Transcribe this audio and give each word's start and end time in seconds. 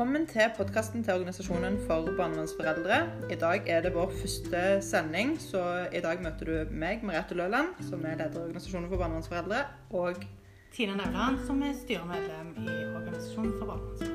Velkommen 0.00 0.26
til 0.26 0.46
podkasten 0.56 1.02
til 1.04 1.12
Organisasjonen 1.12 1.74
for 1.84 2.06
barnevernsforeldre. 2.16 3.00
I 3.30 3.36
dag 3.36 3.66
er 3.68 3.82
det 3.84 3.90
vår 3.92 4.14
første 4.22 4.62
sending, 4.80 5.34
så 5.40 5.60
i 5.92 6.00
dag 6.00 6.22
møter 6.24 6.48
du 6.48 6.72
meg, 6.72 7.04
Merete 7.04 7.36
Løland, 7.36 7.74
som 7.84 8.06
er 8.08 8.16
leder 8.16 8.38
i 8.38 8.46
Organisasjonen 8.46 8.88
for 8.88 8.96
barnevernsforeldre, 8.96 9.58
og 9.90 10.24
Tina 10.72 10.96
Nauland, 10.96 11.44
som 11.44 11.60
er 11.60 11.76
styremedlem 11.82 12.54
i 12.64 12.78
Organisasjonen 12.94 13.52
for 13.58 13.66
barnevernsforeldre. 13.74 14.09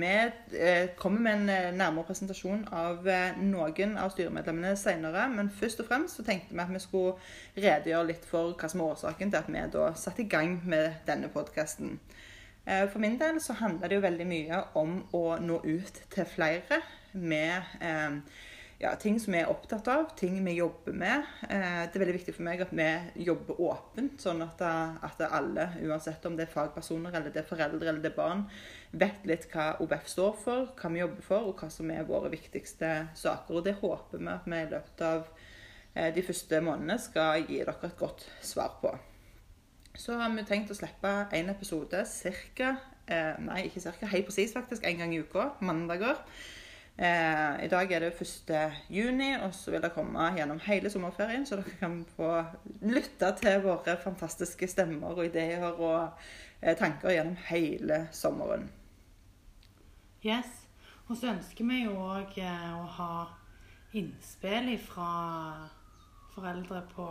Vi 0.00 0.58
eh, 0.58 0.88
kommer 0.96 1.20
med 1.20 1.34
en 1.34 1.48
eh, 1.48 1.72
nærmere 1.76 2.06
presentasjon 2.08 2.62
av 2.72 3.08
eh, 3.08 3.36
noen 3.42 3.96
av 4.00 4.12
styremedlemmene 4.14 4.72
senere. 4.78 5.26
Men 5.32 5.50
først 5.60 5.82
og 5.82 5.90
fremst 5.90 6.20
så 6.20 6.24
tenkte 6.26 6.56
vi 6.56 6.62
at 6.64 6.72
vi 6.72 6.82
skulle 6.82 7.16
redegjøre 7.56 8.08
litt 8.12 8.26
for 8.28 8.54
hva 8.56 8.70
som 8.70 8.82
er 8.82 8.94
årsaken 8.94 9.32
til 9.32 9.40
at 9.40 9.50
vi 9.50 9.64
da 9.74 9.90
satte 9.98 10.24
i 10.24 10.30
gang 10.30 10.58
med 10.64 11.02
denne 11.08 11.30
podkasten. 11.32 11.98
For 12.64 13.00
min 13.02 13.16
del 13.18 13.38
så 13.42 13.56
handler 13.56 13.88
det 13.88 13.96
jo 13.96 14.04
veldig 14.04 14.26
mye 14.28 14.58
om 14.78 14.98
å 15.16 15.24
nå 15.42 15.56
ut 15.64 15.96
til 16.12 16.26
flere 16.28 16.82
med 17.16 17.80
ja, 18.80 18.94
ting 18.96 19.18
som 19.20 19.34
vi 19.34 19.42
er 19.42 19.50
opptatt 19.52 19.88
av, 19.92 20.06
ting 20.16 20.38
vi 20.44 20.54
jobber 20.56 20.94
med. 20.96 21.26
Eh, 21.50 21.82
det 21.84 21.98
er 21.98 22.02
veldig 22.02 22.16
viktig 22.16 22.32
for 22.32 22.46
meg 22.46 22.62
at 22.64 22.70
vi 22.72 22.86
jobber 23.26 23.58
åpent, 23.60 24.16
sånn 24.22 24.40
at, 24.46 24.62
at 25.04 25.20
alle, 25.26 25.66
uansett 25.84 26.24
om 26.24 26.38
det 26.38 26.46
er 26.46 26.54
fagpersoner 26.54 27.12
eller 27.12 27.34
det 27.34 27.42
er 27.42 27.50
foreldre 27.50 27.90
eller 27.90 28.00
det 28.00 28.14
er 28.14 28.16
barn, 28.16 28.46
vet 28.90 29.26
litt 29.28 29.44
hva 29.52 29.74
OBF 29.84 30.08
står 30.08 30.38
for, 30.40 30.70
hva 30.80 30.92
vi 30.94 31.02
jobber 31.02 31.26
for, 31.26 31.50
og 31.50 31.60
hva 31.60 31.68
som 31.72 31.92
er 31.92 32.08
våre 32.08 32.32
viktigste 32.32 32.94
saker. 33.20 33.60
Og 33.60 33.66
det 33.68 33.76
håper 33.82 34.22
vi 34.22 34.32
at 34.32 34.48
vi 34.48 34.62
i 34.62 34.70
løpet 34.72 35.04
av 35.10 35.28
eh, 35.28 36.08
de 36.16 36.24
første 36.24 36.62
månedene 36.64 36.96
skal 37.04 37.44
gi 37.44 37.60
dere 37.60 37.76
et 37.90 37.98
godt 38.00 38.24
svar 38.40 38.78
på. 38.80 38.94
Så 40.00 40.16
har 40.16 40.32
vi 40.32 40.46
tenkt 40.48 40.72
å 40.72 40.78
slippe 40.78 41.12
én 41.36 41.52
episode 41.52 42.00
ca. 42.56 42.72
Eh, 43.10 43.36
nei, 43.44 43.66
ikke 43.68 43.92
ca. 43.92 44.08
Helt 44.14 44.30
presis, 44.30 44.56
faktisk. 44.56 44.88
En 44.88 45.04
gang 45.04 45.12
i 45.12 45.20
uka. 45.20 45.50
Mandager. 45.60 46.16
Eh, 47.00 47.64
I 47.64 47.68
dag 47.68 47.92
er 47.92 48.02
det 48.04 48.10
1. 48.20 48.50
juni, 48.92 49.30
og 49.40 49.54
så 49.56 49.70
vil 49.72 49.80
det 49.80 49.94
komme 49.94 50.26
gjennom 50.36 50.58
hele 50.66 50.90
sommerferien, 50.92 51.46
så 51.48 51.56
dere 51.56 51.72
kan 51.80 51.94
få 52.16 52.28
lytte 52.84 53.30
til 53.40 53.62
våre 53.64 53.94
fantastiske 54.02 54.68
stemmer 54.68 55.16
og 55.16 55.24
ideer 55.30 55.64
og 55.70 56.10
eh, 56.60 56.76
tanker 56.76 57.14
gjennom 57.14 57.38
hele 57.48 58.02
sommeren. 58.12 58.68
Yes. 60.20 60.68
Og 61.08 61.16
så 61.16 61.32
ønsker 61.32 61.64
vi 61.72 61.80
jo 61.86 61.96
òg 62.04 62.36
eh, 62.36 62.70
å 62.76 62.84
ha 62.98 63.12
innspill 63.96 64.74
fra 64.84 65.10
foreldre 66.34 66.84
på 66.92 67.06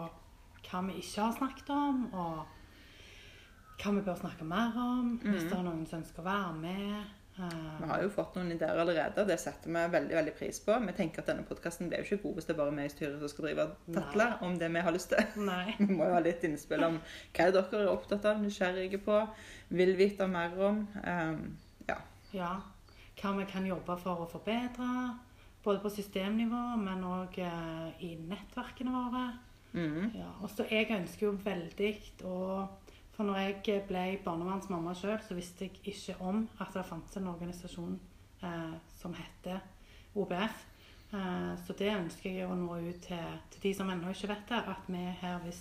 hva 0.69 0.85
vi 0.85 0.99
ikke 1.01 1.23
har 1.23 1.33
snakket 1.39 1.73
om, 1.73 2.05
og 2.13 3.81
hva 3.81 3.97
vi 3.97 4.05
bør 4.05 4.21
snakke 4.21 4.45
mer 4.45 4.77
om. 4.77 5.15
Hvis 5.23 5.47
mm. 5.47 5.49
det 5.49 5.57
er 5.57 5.65
noen 5.65 5.87
som 5.89 6.03
ønsker 6.03 6.21
å 6.21 6.29
være 6.29 6.59
med. 6.61 7.15
Vi 7.39 7.87
har 7.87 8.01
jo 8.03 8.09
fått 8.11 8.35
noen 8.35 8.51
ideer 8.51 8.79
allerede, 8.81 9.21
og 9.21 9.29
det 9.29 9.37
setter 9.39 9.71
vi 9.71 9.83
veldig 9.93 10.15
veldig 10.17 10.33
pris 10.35 10.59
på. 10.63 10.75
Vi 10.83 10.95
tenker 10.97 11.23
at 11.23 11.29
denne 11.31 11.45
podkasten 11.47 11.87
blir 11.87 12.03
jo 12.03 12.09
ikke 12.09 12.23
god 12.25 12.39
hvis 12.39 12.49
det 12.49 12.53
er 12.53 12.59
bare 12.59 12.73
vi 12.75 12.87
i 12.87 12.91
styret 12.91 13.21
som 13.21 13.31
skal 13.31 13.47
drive 13.47 13.65
og 13.67 13.93
tatle 13.95 14.27
om 14.47 14.57
det 14.59 14.69
vi 14.73 14.83
har 14.87 14.95
lyst 14.95 15.13
til. 15.13 15.45
Nei. 15.47 15.75
Vi 15.79 15.87
må 15.93 16.09
jo 16.09 16.17
ha 16.17 16.23
litt 16.23 16.43
innspill 16.47 16.83
om 16.89 16.99
hva 16.99 17.45
er 17.45 17.55
dere 17.55 17.81
er 17.83 17.91
opptatt 17.93 18.27
av, 18.27 18.41
nysgjerrige 18.43 18.99
på, 19.05 19.21
vil 19.79 19.95
vite 19.99 20.27
mer 20.27 20.59
om. 20.67 20.83
Um, 21.05 21.39
ja. 21.87 21.97
ja. 22.35 22.51
Hva 23.19 23.33
vi 23.37 23.47
kan 23.51 23.65
jobbe 23.67 23.95
for 24.03 24.25
å 24.25 24.29
forbedre. 24.31 24.89
Både 25.63 25.83
på 25.83 25.91
systemnivå, 25.91 26.63
men 26.79 27.03
òg 27.07 27.39
uh, 27.43 27.87
i 28.03 28.13
nettverkene 28.19 28.93
våre. 28.95 29.25
Mm. 29.73 30.11
Ja. 30.17 30.29
Og 30.41 30.51
så 30.51 30.67
jeg 30.71 30.91
ønsker 30.95 31.29
jo 31.29 31.33
veldig 31.43 31.93
å 32.27 32.37
for 33.19 33.27
når 33.27 33.41
jeg 33.41 33.81
ble 33.83 34.01
barnevernsmamma 34.23 34.93
sjøl, 34.95 35.17
så 35.19 35.35
visste 35.35 35.65
jeg 35.65 35.81
ikke 35.91 36.13
om 36.23 36.45
at 36.63 36.69
det 36.71 36.85
fantes 36.87 37.19
en 37.19 37.25
organisasjon 37.27 37.97
eh, 38.47 38.77
som 38.95 39.11
heter 39.11 39.57
OBF. 40.15 40.61
Eh, 41.11 41.49
så 41.65 41.75
det 41.81 41.89
ønsker 41.97 42.31
jeg 42.31 42.47
å 42.47 42.55
nå 42.55 42.77
ut 42.79 43.01
til, 43.03 43.33
til 43.51 43.65
de 43.65 43.73
som 43.75 43.91
ennå 43.91 44.13
ikke 44.15 44.29
vet 44.31 44.45
det, 44.53 44.61
at 44.71 44.87
vi 44.87 45.01
er 45.03 45.17
her 45.19 45.41
hvis 45.43 45.59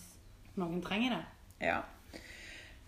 noen 0.55 0.79
trenger 0.87 1.17
det. 1.17 1.25
Ja. 1.67 1.81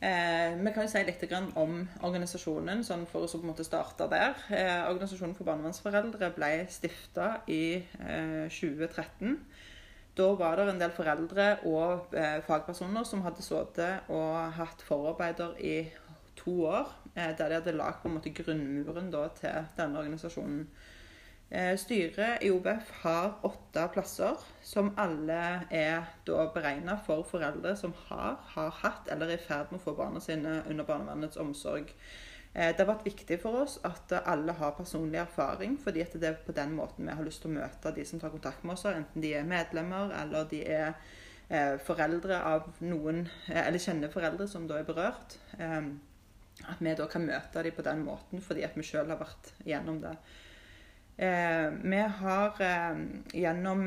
Eh, 0.07 0.55
vi 0.63 0.71
kan 0.77 0.87
jo 0.87 0.93
si 0.93 1.03
litt 1.03 1.35
om 1.59 1.75
organisasjonen, 2.07 2.87
sånn 2.87 3.03
for 3.11 3.27
å 3.27 3.33
på 3.33 3.43
en 3.43 3.51
måte 3.51 3.67
starte 3.67 4.07
der. 4.15 4.39
Eh, 4.55 4.87
organisasjonen 4.87 5.35
for 5.35 5.51
barnevernsforeldre 5.51 6.31
ble 6.39 6.53
stifta 6.71 7.41
i 7.51 7.83
2013. 7.99 9.35
Da 10.21 10.29
var 10.37 10.59
det 10.59 10.69
en 10.69 10.81
del 10.81 10.93
foreldre 10.93 11.45
og 11.65 12.13
eh, 12.13 12.43
fagpersoner 12.45 13.07
som 13.09 13.23
hadde 13.25 13.45
sittet 13.45 14.11
og 14.13 14.53
hatt 14.59 14.83
forarbeider 14.85 15.55
i 15.65 15.77
to 16.37 16.67
år, 16.69 16.91
eh, 17.15 17.31
der 17.39 17.49
de 17.49 17.57
hadde 17.57 17.77
lagd 17.79 18.03
på 18.03 18.11
en 18.11 18.19
måte 18.19 18.33
grunnmuren 18.37 19.09
da, 19.15 19.23
til 19.39 19.71
denne 19.79 20.03
organisasjonen. 20.03 20.67
Eh, 21.51 21.73
styret 21.81 22.45
i 22.45 22.51
OBF 22.53 22.91
har 23.03 23.39
åtte 23.49 23.87
plasser, 23.95 24.45
som 24.63 24.93
alle 25.01 25.41
er 25.71 26.05
da 26.29 26.45
beregna 26.53 26.99
for 27.07 27.25
foreldre 27.27 27.73
som 27.81 27.97
har, 28.11 28.37
har 28.53 28.77
hatt 28.83 29.09
eller 29.11 29.33
er 29.33 29.41
i 29.41 29.47
ferd 29.47 29.73
med 29.73 29.81
å 29.81 29.87
få 29.89 29.97
barna 29.99 30.21
sine 30.21 30.61
under 30.69 30.85
barnevernets 30.85 31.41
omsorg. 31.41 31.95
Eh, 32.53 32.73
det 32.75 32.83
har 32.83 32.89
vært 32.89 33.07
viktig 33.07 33.39
for 33.43 33.63
oss 33.63 33.77
at 33.87 34.11
alle 34.25 34.57
har 34.59 34.75
personlig 34.75 35.21
erfaring, 35.23 35.77
fordi 35.79 36.03
det 36.17 36.27
er 36.27 36.39
på 36.47 36.55
den 36.57 36.75
måten 36.75 37.07
vi 37.07 37.15
har 37.15 37.27
lyst 37.27 37.45
til 37.45 37.53
å 37.53 37.61
møte 37.61 37.95
de 37.95 38.05
som 38.07 38.23
tar 38.23 38.33
kontakt 38.35 38.65
med 38.65 38.75
oss, 38.75 38.89
enten 38.91 39.23
de 39.23 39.37
er 39.39 39.47
medlemmer 39.47 40.11
eller 40.19 40.49
de 40.51 40.65
er 40.67 40.89
eh, 41.47 41.77
foreldre 41.87 42.41
av 42.51 42.67
noen, 42.83 43.23
eh, 43.47 43.63
eller 43.69 43.83
kjenner 43.83 44.11
foreldre 44.11 44.49
som 44.51 44.67
da 44.67 44.81
er 44.81 44.89
berørt. 44.89 45.39
At 46.61 46.77
vi 46.83 46.93
da 46.93 47.07
kan 47.09 47.25
møte 47.25 47.63
dem 47.65 47.73
på 47.73 47.85
den 47.87 48.03
måten 48.05 48.43
fordi 48.45 48.67
at 48.67 48.75
vi 48.77 48.85
sjøl 48.85 49.09
har 49.09 49.21
vært 49.21 49.55
gjennom 49.65 50.01
det. 50.03 50.17
vi 51.17 52.01
har 52.19 52.61
gjennom 53.33 53.81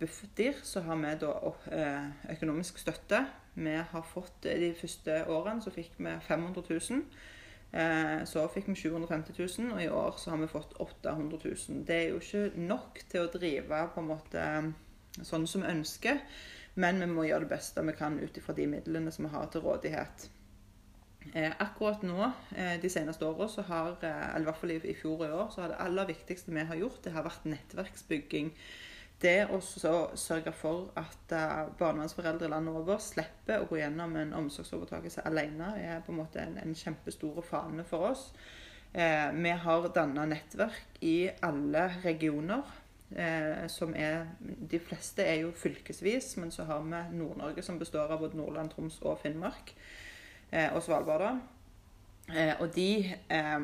Bufdir 0.00 0.56
så 0.62 0.80
har 0.86 0.96
vi 1.02 1.12
da 1.20 1.34
økonomisk 2.32 2.78
støtte. 2.78 3.26
Vi 3.54 3.76
har 3.76 4.08
fått 4.14 4.42
De 4.42 4.72
første 4.80 5.24
årene 5.28 5.60
så 5.60 5.74
fikk 5.74 5.98
vi 5.98 6.16
500 6.28 6.64
000. 6.70 7.04
Eh, 7.72 8.22
så 8.26 8.44
fikk 8.50 8.72
vi 8.72 8.76
750 8.82 9.36
000, 9.38 9.72
og 9.74 9.82
i 9.82 9.90
år 9.94 10.16
så 10.18 10.32
har 10.32 10.40
vi 10.42 10.50
fått 10.50 10.74
800 10.82 11.38
000. 11.44 11.84
Det 11.86 11.96
er 11.96 12.08
jo 12.10 12.18
ikke 12.22 12.64
nok 12.66 13.02
til 13.10 13.26
å 13.26 13.30
drive 13.34 13.84
på 13.94 14.02
en 14.02 14.10
måte 14.10 14.48
sånn 15.20 15.46
som 15.50 15.62
vi 15.62 15.70
ønsker, 15.70 16.18
men 16.80 17.00
vi 17.02 17.08
må 17.10 17.28
gjøre 17.28 17.46
det 17.46 17.54
beste 17.54 17.84
vi 17.86 17.96
kan 17.98 18.18
ut 18.18 18.36
ifra 18.38 18.54
de 18.56 18.66
midlene 18.70 19.12
som 19.14 19.26
vi 19.26 19.32
har 19.34 19.50
til 19.52 19.62
rådighet. 19.66 20.28
Eh, 21.34 21.52
akkurat 21.62 22.02
nå, 22.02 22.32
eh, 22.56 22.76
de 22.80 22.90
seneste 22.90 23.26
åra, 23.26 23.46
eller 23.46 24.40
i 24.40 24.48
hvert 24.48 24.60
fall 24.60 24.70
i 24.72 24.94
fjor 24.94 25.20
og 25.20 25.26
i 25.26 25.34
år, 25.36 25.50
så 25.50 25.62
har 25.62 25.68
det 25.68 25.82
aller 25.84 26.06
viktigste 26.06 26.54
vi 26.54 26.64
har 26.64 26.76
gjort, 26.76 27.02
det 27.04 27.12
har 27.12 27.26
vært 27.26 27.44
nettverksbygging 27.44 28.54
det 29.20 29.50
å 29.52 29.58
sørge 29.60 30.52
for 30.56 30.88
at 30.98 31.34
uh, 31.36 31.68
barnevernsforeldre 31.78 32.48
landet 32.48 32.76
over 32.76 33.00
slipper 33.02 33.60
å 33.60 33.68
gå 33.68 33.80
gjennom 33.82 34.16
en 34.16 34.32
omsorgsovertakelse 34.38 35.26
alene, 35.28 35.74
er 35.76 36.02
på 36.06 36.14
en 36.14 36.20
måte 36.22 36.40
en, 36.42 36.56
en 36.62 36.76
kjempestor 36.76 37.42
fane 37.44 37.84
for 37.88 38.12
oss. 38.12 38.30
Eh, 38.92 39.32
vi 39.32 39.50
har 39.50 39.88
danna 39.94 40.24
nettverk 40.26 41.02
i 41.06 41.30
alle 41.40 41.88
regioner. 42.02 42.62
Eh, 43.10 43.66
som 43.66 43.94
er 43.94 44.26
De 44.70 44.78
fleste 44.78 45.22
er 45.22 45.40
jo 45.42 45.52
fylkesvis, 45.52 46.36
men 46.36 46.50
så 46.50 46.64
har 46.64 46.82
vi 46.82 47.18
Nord-Norge, 47.18 47.62
som 47.62 47.78
består 47.78 48.10
av 48.10 48.20
både 48.20 48.36
Nordland, 48.36 48.70
Troms 48.70 49.00
og 49.02 49.18
Finnmark. 49.22 49.74
Eh, 50.50 50.74
og 50.74 50.82
Svalbard. 50.82 51.40
Eh, 52.34 52.54
og 52.60 52.74
de 52.74 53.14
eh, 53.30 53.60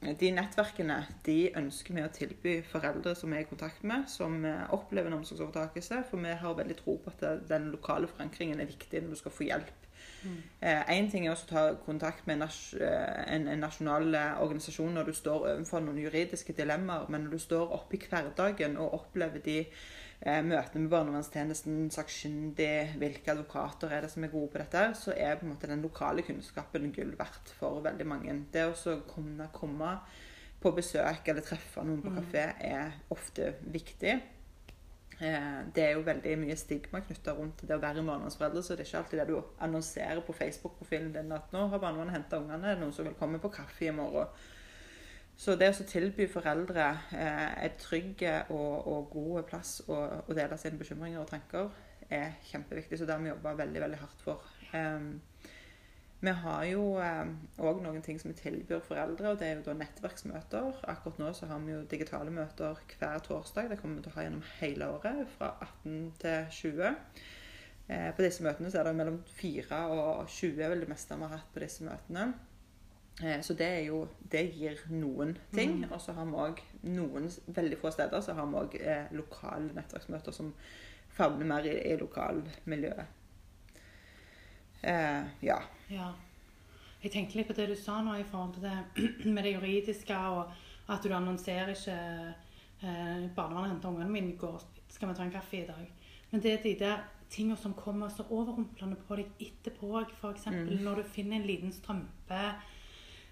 de 0.00 0.30
nettverkene 0.32 1.02
de 1.26 1.50
ønsker 1.60 1.96
vi 1.96 2.04
å 2.04 2.12
tilby 2.14 2.54
foreldre 2.64 3.12
som 3.18 3.34
er 3.36 3.44
i 3.44 3.48
kontakt 3.50 3.82
med, 3.84 4.06
som 4.08 4.38
opplever 4.72 5.10
en 5.10 5.18
omsorgsovertakelse. 5.18 6.00
For 6.08 6.22
vi 6.24 6.32
har 6.40 6.56
veldig 6.56 6.76
tro 6.78 6.96
på 7.04 7.12
at 7.12 7.44
den 7.50 7.68
lokale 7.74 8.08
forankringen 8.08 8.62
er 8.62 8.70
viktig 8.70 9.02
når 9.04 9.12
du 9.12 9.20
skal 9.20 9.34
få 9.36 9.48
hjelp. 9.50 9.80
Én 10.22 10.28
mm. 10.28 10.42
eh, 10.60 11.06
ting 11.10 11.26
er 11.26 11.32
å 11.32 11.48
ta 11.48 11.62
kontakt 11.84 12.26
med 12.28 12.42
eh, 12.44 13.20
en, 13.34 13.48
nasjonal 13.60 14.14
eh, 14.14 14.42
organisasjon 14.44 14.92
når 14.98 15.08
du 15.08 15.14
står 15.16 15.46
overfor 15.54 15.84
noen 15.84 16.00
juridiske 16.02 16.52
dilemmaer, 16.56 17.08
men 17.08 17.24
når 17.24 17.36
du 17.36 17.44
står 17.46 17.72
oppe 17.76 17.96
i 17.96 18.02
hverdagen 18.04 18.76
og 18.80 18.98
opplever 18.98 19.40
de 19.44 19.58
eh, 19.62 19.88
møtene 20.20 20.82
med 20.84 20.90
barnevernstjenesten, 20.92 21.86
sakkyndig, 21.94 22.96
hvilke 23.00 23.32
advokater 23.32 23.94
er 23.96 24.04
det 24.04 24.10
som 24.12 24.24
er 24.26 24.32
gode 24.32 24.50
på 24.52 24.60
dette, 24.60 24.82
så 25.00 25.14
er 25.16 25.38
på 25.40 25.46
en 25.46 25.54
måte 25.54 25.70
den 25.70 25.80
lokale 25.80 26.24
kunnskapen 26.26 26.90
gull 26.92 27.14
verdt 27.16 27.54
for 27.56 27.80
veldig 27.86 28.06
mange. 28.08 28.34
Det 28.52 28.66
å 28.68 28.98
komme, 29.08 29.48
komme 29.56 29.94
på 30.60 30.74
besøk 30.76 31.30
eller 31.32 31.46
treffe 31.46 31.86
noen 31.86 32.04
på 32.04 32.12
mm. 32.12 32.20
kafé 32.20 32.44
er 32.68 32.92
ofte 33.16 33.54
viktig. 33.72 34.18
Eh, 35.20 35.58
det 35.74 35.86
er 35.86 35.96
jo 35.96 36.04
veldig 36.04 36.36
mye 36.40 36.56
stigma 36.56 37.02
knytta 37.04 37.34
rundt 37.36 37.64
det 37.64 37.76
å 37.76 37.80
være 37.80 38.04
barnevernsforelder, 38.04 38.64
så 38.64 38.76
det 38.76 38.84
er 38.84 38.90
ikke 38.90 39.02
alltid 39.02 39.20
det 39.22 39.28
du 39.28 39.34
annonserer 39.64 40.22
på 40.24 40.36
Facebook-profilen 40.36 41.12
din 41.16 41.32
at 41.36 41.52
'nå 41.52 41.66
har 41.72 41.82
barnevernet 41.82 42.16
henta 42.16 42.40
ungene, 42.40 42.76
noen 42.80 42.92
som 42.92 43.08
vil 43.08 43.16
komme 43.16 43.40
på 43.40 43.52
kaffe 43.52 43.88
i 43.88 43.92
morgen'. 43.92 44.28
Så 45.40 45.54
det 45.56 45.70
å 45.72 45.84
tilby 45.88 46.26
foreldre 46.28 46.86
eh, 47.16 47.64
et 47.64 47.78
trygg 47.80 48.26
og, 48.52 48.88
og 48.92 49.06
god 49.14 49.46
plass 49.48 49.78
å, 49.88 49.96
å, 50.20 50.36
dele 50.36 50.58
sine 50.60 50.76
bekymringer 50.80 51.22
og 51.22 51.30
tanker, 51.30 51.70
er 52.12 52.34
kjempeviktig. 52.50 52.98
Så 52.98 53.06
det 53.08 53.14
har 53.14 53.22
vi 53.22 53.30
jobba 53.30 53.54
veldig 53.62 53.80
veldig 53.86 54.00
hardt 54.02 54.24
for. 54.26 54.44
Um, 54.74 55.14
Vi 56.20 56.32
har 56.36 56.64
jo 56.68 56.82
òg 57.00 57.00
eh, 57.64 57.78
noen 57.80 58.02
ting 58.04 58.18
som 58.20 58.28
vi 58.28 58.36
tilbyr 58.36 58.82
foreldre, 58.84 59.30
og 59.30 59.38
det 59.40 59.46
er 59.46 59.54
jo 59.56 59.64
da 59.70 59.78
nettverksmøter. 59.78 60.82
Akkurat 60.92 61.22
nå 61.22 61.30
så 61.32 61.48
har 61.48 61.62
vi 61.64 61.72
jo 61.72 61.86
digitale 61.88 62.34
møter 62.34 62.76
hver 62.98 63.24
torsdag. 63.24 63.70
Det 63.70 63.78
kommer 63.80 63.96
vi 63.96 64.04
til 64.04 64.12
å 64.12 64.18
ha 64.18 64.26
gjennom 64.26 64.44
hele 64.58 64.90
året, 64.98 65.24
fra 65.38 65.54
18 65.70 65.96
til 66.20 66.52
20. 66.58 67.00
Eh, 67.88 68.10
på 68.12 68.26
disse 68.26 68.44
møtene 68.44 68.68
så 68.68 68.82
er 68.82 68.90
det 68.90 68.98
mellom 69.00 69.16
4 69.40 69.80
og 69.96 70.28
20 70.28 70.60
vil 70.74 70.84
det 70.84 70.92
meste 70.92 71.16
vi 71.16 71.24
har 71.30 71.38
hatt 71.38 71.48
på 71.56 71.64
disse 71.64 71.88
møtene. 71.88 72.28
Eh, 73.22 73.40
så 73.42 73.54
det, 73.54 73.66
er 73.66 73.84
jo, 73.90 74.04
det 74.32 74.46
gir 74.54 74.80
noen 74.92 75.36
ting. 75.54 75.80
Mm. 75.82 75.92
Og 75.92 76.00
så 76.00 76.14
har 76.16 76.28
vi 76.28 76.38
òg 76.46 76.62
noen 76.88 77.28
veldig 77.46 77.78
få 77.80 77.92
steder 77.92 78.22
så 78.24 78.36
har 78.38 78.48
vi 78.48 78.60
òg 78.62 78.76
eh, 78.80 79.10
lokale 79.16 79.74
nettverksmøter 79.76 80.34
som 80.34 80.52
favner 81.16 81.48
mer 81.48 81.66
i, 81.68 81.76
i 81.90 81.96
lokalmiljøet. 82.00 83.16
Eh, 84.82 85.22
ja. 85.44 85.60
ja. 85.92 86.10
Jeg 87.02 87.12
tenkte 87.12 87.38
litt 87.38 87.48
på 87.48 87.56
det 87.56 87.68
du 87.70 87.76
sa 87.76 88.00
nå 88.04 88.16
i 88.20 88.26
forhold 88.28 88.56
til 88.56 88.64
det 88.68 89.06
med 89.34 89.44
det 89.44 89.54
juridiske, 89.56 90.16
og 90.16 90.52
at 90.90 91.04
du 91.04 91.12
annonserer 91.14 91.74
ikke 91.74 91.96
eh, 91.96 93.28
Barnevernet 93.36 93.74
henter 93.74 93.92
ungene 93.92 94.12
mine 94.12 94.34
i 94.34 94.40
går, 94.40 94.62
skal 94.90 95.10
vi 95.10 95.16
ta 95.16 95.26
en 95.26 95.34
kaffe 95.34 95.60
i 95.60 95.66
dag? 95.68 95.88
Men 96.30 96.42
det 96.42 96.52
er 96.52 96.62
de 96.64 96.76
der 96.78 97.02
tingene 97.30 97.56
som 97.58 97.74
kommer 97.74 98.10
så 98.10 98.24
overrumplende 98.30 98.98
på 99.06 99.18
deg 99.18 99.44
etterpå. 99.44 99.92
F.eks. 100.18 100.46
Mm. 100.50 100.80
når 100.84 101.00
du 101.00 101.12
finner 101.14 101.38
en 101.38 101.46
liten 101.46 101.72
strømpe, 101.72 102.42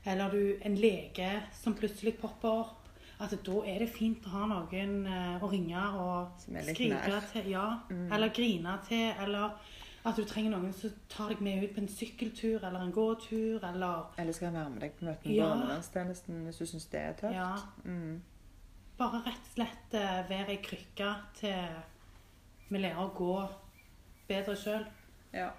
eller 0.08 0.32
du, 0.32 0.42
en 0.64 0.76
lege 0.78 1.30
som 1.56 1.76
plutselig 1.78 2.16
popper 2.20 2.62
opp. 2.64 2.74
At 3.18 3.32
da 3.42 3.60
er 3.66 3.82
det 3.82 3.88
fint 3.90 4.22
å 4.28 4.30
ha 4.30 4.44
noen 4.46 5.00
eh, 5.10 5.42
å 5.42 5.48
ringe 5.50 5.80
og 5.98 6.38
skrike 6.38 7.20
til. 7.32 7.48
Ja, 7.50 7.66
mm. 7.90 8.06
Eller 8.14 8.30
grine 8.34 8.76
til. 8.86 9.08
Eller 9.24 9.56
at 10.06 10.16
du 10.16 10.24
trenger 10.24 10.54
noen 10.54 10.72
som 10.76 10.94
tar 11.10 11.32
deg 11.32 11.42
med 11.44 11.64
ut 11.64 11.74
på 11.74 11.82
en 11.82 11.90
sykkeltur 11.90 12.62
eller 12.62 12.80
en 12.80 12.94
gåtur, 12.94 13.58
eller 13.66 14.14
Eller 14.16 14.36
skal 14.36 14.54
være 14.54 14.70
med 14.70 14.84
deg 14.86 14.94
på 14.96 15.08
møte 15.08 15.28
med 15.28 15.34
ja. 15.36 15.48
barnevernstjenesten 15.50 16.44
hvis 16.46 16.60
du 16.62 16.66
syns 16.70 16.86
det 16.92 17.00
er 17.02 17.16
tøft. 17.18 17.34
Ja. 17.34 17.52
Mm. 17.84 18.20
Bare 18.98 19.22
rett 19.26 19.50
og 19.50 19.54
slett 19.54 19.98
uh, 19.98 20.22
være 20.30 20.54
ei 20.54 20.60
krykke 20.62 21.10
til 21.38 21.82
vi 22.68 22.80
lærer 22.82 23.02
å 23.02 23.10
gå 23.16 23.34
bedre 24.28 24.54
sjøl. 24.58 24.86
Ja. 25.32 25.50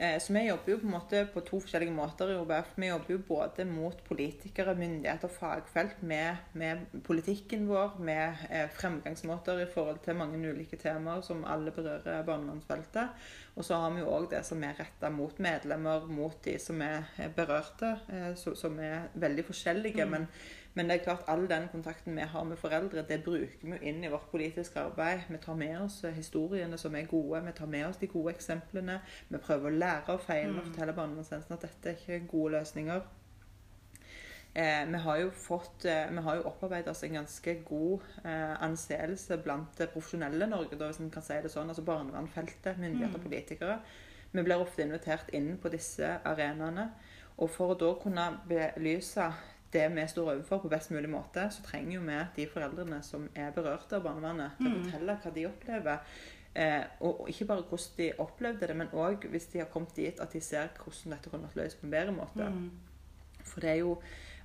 Eh, 0.00 0.18
så 0.18 0.32
vi 0.32 0.44
jobber 0.46 0.70
jo 0.70 0.78
på 0.78 0.86
en 0.86 0.92
måte 0.94 1.20
på 1.34 1.40
to 1.42 1.58
forskjellige 1.58 1.90
måter 1.90 2.30
i 2.30 2.36
OBF. 2.38 2.68
Vi 2.78 2.86
jobber 2.86 3.16
jo 3.16 3.22
både 3.26 3.64
mot 3.66 3.98
politikere, 4.06 4.76
myndigheter, 4.78 5.32
fagfelt, 5.34 6.04
med, 6.06 6.36
med 6.54 6.84
politikken 7.08 7.64
vår, 7.66 7.96
med 8.06 8.44
eh, 8.46 8.68
fremgangsmåter 8.78 9.64
i 9.64 9.66
forhold 9.72 9.98
til 10.04 10.14
mange 10.20 10.38
ulike 10.38 10.78
temaer 10.78 11.24
som 11.26 11.42
alle 11.42 11.74
berører 11.74 12.22
barnevernsfeltet. 12.28 13.26
Og 13.58 13.66
så 13.66 13.80
har 13.82 13.90
vi 13.90 14.04
jo 14.04 14.12
òg 14.14 14.28
det 14.30 14.44
som 14.46 14.62
er 14.62 14.78
retta 14.78 15.10
mot 15.10 15.42
medlemmer, 15.42 16.06
mot 16.06 16.38
de 16.46 16.54
som 16.62 16.78
er 16.86 17.34
berørte, 17.34 17.96
eh, 18.14 18.30
som 18.38 18.78
er 18.78 19.10
veldig 19.18 19.48
forskjellige. 19.50 20.06
Mm. 20.06 20.14
men 20.14 20.30
men 20.78 20.86
det 20.86 20.94
er 20.94 21.02
klart 21.02 21.26
all 21.26 21.48
den 21.50 21.64
kontakten 21.72 22.14
vi 22.14 22.22
har 22.30 22.44
med 22.46 22.58
foreldre, 22.60 23.02
det 23.02 23.16
bruker 23.26 23.72
vi 23.72 23.78
inn 23.90 24.04
i 24.06 24.10
vårt 24.12 24.28
politiske 24.30 24.78
arbeid. 24.78 25.24
Vi 25.26 25.40
tar 25.42 25.56
med 25.58 25.74
oss 25.80 25.96
historiene 26.14 26.78
som 26.78 26.94
er 26.94 27.08
gode, 27.10 27.40
vi 27.48 27.54
tar 27.56 27.66
med 27.66 27.86
oss 27.88 27.98
de 27.98 28.06
gode 28.06 28.36
eksemplene. 28.36 29.00
Vi 29.28 29.40
prøver 29.42 29.72
å 29.72 29.80
lære 29.82 30.14
av 30.14 30.22
feilene 30.22 30.60
og 30.60 30.68
mm. 30.68 30.68
fortelle 30.70 30.94
barnevernstjenesten 31.00 31.56
at 31.56 31.66
dette 31.66 31.90
er 31.90 31.98
ikke 31.98 32.30
gode 32.30 32.52
løsninger. 32.60 33.02
Eh, 34.54 34.84
vi 34.92 35.02
har 35.08 35.18
jo 35.24 35.34
fått, 35.34 35.84
eh, 35.84 36.06
vi 36.14 36.24
har 36.28 36.38
jo 36.38 36.46
opparbeidet 36.52 36.94
oss 36.94 37.02
en 37.02 37.18
ganske 37.18 37.56
god 37.66 38.06
eh, 38.24 38.54
anseelse 38.62 39.42
blant 39.42 39.82
det 39.82 39.90
profesjonelle 39.90 40.46
Norge, 40.46 40.78
da, 40.78 40.92
hvis 40.92 41.02
en 41.02 41.10
kan 41.10 41.26
si 41.26 41.42
det 41.42 41.50
sånn. 41.52 41.74
Altså 41.74 41.84
barnevernfeltet, 41.90 42.78
myndigheter, 42.78 43.18
mm. 43.18 43.26
politikere. 43.26 43.80
Vi 44.30 44.46
blir 44.46 44.62
ofte 44.62 44.86
invitert 44.86 45.34
inn 45.34 45.56
på 45.58 45.74
disse 45.74 46.20
arenaene. 46.22 46.92
Og 47.38 47.50
for 47.50 47.74
å 47.74 47.78
da 47.78 47.92
kunne 48.02 48.24
belyse 48.50 49.28
det 49.72 49.84
vi 49.94 50.06
står 50.08 50.32
overfor, 50.32 50.62
på 50.62 50.70
best 50.72 50.90
mulig 50.90 51.10
måte, 51.12 51.44
så 51.50 51.62
trenger 51.62 51.98
jo 51.98 52.02
vi 52.06 52.18
de 52.36 52.48
foreldrene 52.48 53.02
som 53.04 53.28
er 53.34 53.52
berørte 53.56 53.98
av 53.98 54.06
barnevernet, 54.06 54.56
til 54.58 54.70
å 54.70 54.74
mm. 54.74 54.84
fortelle 54.84 55.16
hva 55.22 55.32
de 55.34 55.46
opplever. 55.48 56.14
Eh, 56.54 56.84
og, 57.00 57.26
ikke 57.28 57.44
bare 57.44 57.66
hvordan 57.68 57.98
de 57.98 58.12
opplevde 58.18 58.66
det, 58.66 58.76
men 58.76 58.94
òg 58.96 59.28
hvis 59.30 59.50
de 59.52 59.60
har 59.62 59.68
kommet 59.72 59.96
dit 59.96 60.20
at 60.20 60.32
de 60.32 60.40
ser 60.40 60.72
hvordan 60.80 61.14
dette 61.14 61.30
kunne 61.30 61.50
vært 61.50 61.60
løst 61.60 61.80
på 61.80 61.86
en 61.86 61.92
bedre 61.92 62.16
måte. 62.16 62.48
Mm. 62.48 63.44
For 63.44 63.60
det 63.60 63.70
er 63.70 63.80
jo 63.82 63.98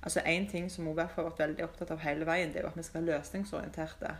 altså 0.04 0.20
Én 0.20 0.50
ting 0.50 0.68
som 0.72 0.88
OVF 0.88 1.16
har 1.16 1.24
vært 1.30 1.38
veldig 1.38 1.64
opptatt 1.64 1.90
av 1.90 2.02
hele 2.04 2.26
veien, 2.28 2.50
det 2.52 2.60
er 2.60 2.66
jo 2.66 2.68
at 2.68 2.76
vi 2.76 2.82
skal 2.84 3.00
være 3.00 3.16
løsningsorienterte. 3.16 4.10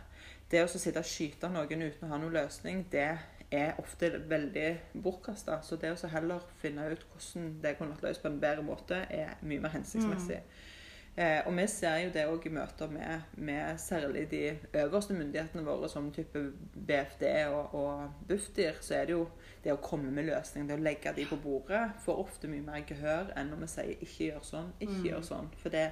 Det 0.51 0.63
å 0.63 0.67
sitte 0.67 0.99
og 0.99 1.05
skyte 1.05 1.49
noen 1.53 1.83
uten 1.85 2.07
å 2.07 2.09
ha 2.09 2.17
noen 2.17 2.33
løsning, 2.33 2.87
det 2.89 3.11
er 3.53 3.77
ofte 3.77 4.09
veldig 4.29 4.69
bortkasta. 5.03 5.59
Så 5.61 5.77
det 5.77 5.93
å 5.93 6.09
heller 6.09 6.41
finne 6.61 6.87
ut 6.89 7.05
hvordan 7.11 7.51
det 7.61 7.75
kunne 7.77 7.93
vært 7.93 8.07
løst 8.07 8.23
på 8.23 8.31
en 8.31 8.39
bedre 8.41 8.65
måte, 8.65 9.03
er 9.09 9.37
mye 9.45 9.61
mer 9.61 9.75
hensiktsmessig. 9.77 10.41
Mm. 10.41 10.74
Eh, 11.15 11.47
og 11.47 11.53
vi 11.55 11.63
ser 11.71 12.01
jo 12.03 12.09
det 12.11 12.25
òg 12.27 12.43
i 12.43 12.51
møter 12.51 12.89
med, 12.91 13.21
med, 13.39 13.77
særlig 13.79 14.25
de 14.31 14.41
øverste 14.81 15.15
myndighetene 15.15 15.63
våre, 15.63 15.87
som 15.89 16.09
type 16.11 16.41
BFD 16.75 17.23
og, 17.53 17.75
og 17.75 18.25
Bufdir. 18.27 18.81
Så 18.83 18.97
er 18.97 19.07
det 19.07 19.15
jo 19.15 19.21
det 19.63 19.71
å 19.71 19.79
komme 19.83 20.11
med 20.11 20.27
løsninger, 20.27 20.67
det 20.67 20.75
å 20.75 20.83
legge 20.83 21.13
de 21.15 21.27
på 21.29 21.39
bordet, 21.39 21.85
får 22.03 22.19
ofte 22.25 22.49
mye 22.51 22.65
mer 22.65 22.83
gehør 22.89 23.31
enn 23.39 23.53
når 23.53 23.63
vi 23.63 23.69
sier 23.71 23.93
'ikke 23.95 24.27
gjør 24.27 24.43
sånn', 24.49 24.73
'ikke 24.79 24.97
mm. 24.99 25.05
gjør 25.07 25.23
sånn'. 25.29 25.47
For 25.61 25.75
det, 25.77 25.85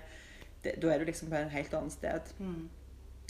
det, 0.66 0.74
da 0.84 0.92
er 0.92 1.00
du 1.00 1.06
liksom 1.08 1.32
på 1.32 1.40
en 1.40 1.56
helt 1.56 1.74
annet 1.80 1.96
sted. 1.96 2.34
Mm. 2.40 2.66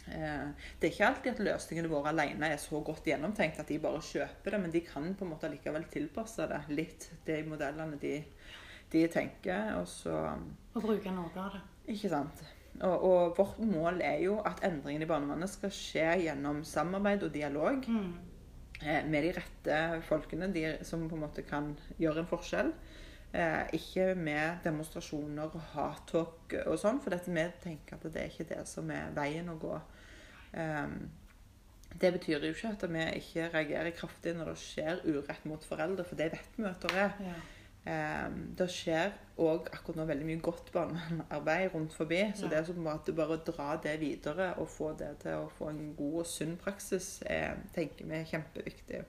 Eh, 0.08 0.48
det 0.80 0.88
er 0.88 0.92
ikke 0.96 1.08
alltid 1.12 1.32
at 1.32 1.44
løsningene 1.46 1.92
våre 1.92 2.10
alene 2.10 2.50
er 2.56 2.58
så 2.58 2.82
godt 2.82 3.06
gjennomtenkt 3.06 3.62
at 3.62 3.70
de 3.70 3.78
bare 3.80 4.02
kjøper 4.02 4.56
det, 4.56 4.62
men 4.66 4.74
de 4.74 4.82
kan 4.82 5.14
på 5.14 5.28
en 5.28 5.32
måte 5.36 5.52
likevel 5.54 5.86
tilpasse 5.94 6.50
det 6.50 6.64
litt, 6.74 7.12
de 7.30 7.38
modellene 7.46 8.02
de, 8.02 8.18
de 8.92 9.06
tenker. 9.14 9.78
Og 9.78 9.88
så 9.88 10.18
Og 10.74 10.82
bruke 10.82 11.14
noe 11.14 11.30
av 11.38 11.54
det. 11.54 11.64
Ikke 11.92 12.12
sant. 12.12 12.44
Og, 12.82 13.04
og, 13.04 13.34
vårt 13.38 13.60
mål 13.60 14.02
er 14.02 14.24
jo 14.24 14.40
at 14.46 14.64
endringen 14.66 15.06
i 15.06 15.10
barnevernet 15.10 15.52
skal 15.52 15.74
skje 15.74 16.08
gjennom 16.24 16.64
samarbeid 16.66 17.26
og 17.28 17.34
dialog 17.36 17.86
mm. 17.86 18.12
eh, 18.82 19.04
med 19.06 19.28
de 19.28 19.34
rette 19.38 19.80
folkene, 20.08 20.50
de 20.54 20.66
som 20.88 21.06
på 21.10 21.18
en 21.18 21.26
måte 21.28 21.46
kan 21.46 21.74
gjøre 22.02 22.24
en 22.24 22.30
forskjell. 22.32 22.74
Eh, 23.34 23.76
ikke 23.78 24.12
med 24.18 24.64
demonstrasjoner 24.66 25.54
og 25.54 25.70
hattog 25.74 26.58
og 26.66 26.78
sånn, 26.82 27.02
for 27.02 27.14
dette, 27.14 27.34
vi 27.34 27.46
tenker 27.64 27.98
at 27.98 28.08
det 28.10 28.24
er 28.24 28.34
ikke 28.34 28.50
det 28.56 28.64
som 28.70 28.90
er 28.94 29.14
veien 29.16 29.50
å 29.54 29.60
gå. 29.62 29.78
Eh, 30.58 30.98
det 31.94 32.10
betyr 32.16 32.42
jo 32.42 32.54
ikke 32.56 32.74
at 32.74 32.86
vi 32.90 33.04
ikke 33.20 33.50
reagerer 33.54 33.94
kraftig 33.94 34.34
når 34.38 34.54
det 34.54 34.62
skjer 34.64 35.04
urett 35.06 35.46
mot 35.50 35.66
foreldre, 35.66 36.06
for 36.10 36.18
det 36.18 36.32
vet 36.34 36.58
vi 36.58 36.66
at 36.70 36.88
det 36.88 36.96
er. 36.98 37.20
Ja. 37.22 37.36
Um, 37.84 38.36
det 38.56 38.70
skjer 38.72 39.10
òg 39.44 39.66
akkurat 39.74 39.98
nå 40.00 40.06
veldig 40.08 40.28
mye 40.30 40.42
godt 40.44 40.70
barnevernsarbeid 40.72 41.74
rundt 41.74 41.96
forbi. 41.98 42.22
Så 42.38 42.48
ja. 42.48 42.54
det 42.54 42.62
som 42.70 42.88
at 42.88 43.10
bare 43.18 43.40
dra 43.44 43.74
det 43.84 43.98
videre 44.00 44.54
og 44.62 44.70
få 44.72 44.94
det 45.00 45.10
til 45.26 45.42
å 45.42 45.50
få 45.58 45.74
en 45.74 45.90
god 45.98 46.22
og 46.22 46.30
sunn 46.30 46.56
praksis, 46.62 47.18
er, 47.28 47.60
tenker 47.76 48.08
vi 48.08 48.22
er 48.22 48.30
kjempeviktig. 48.30 49.04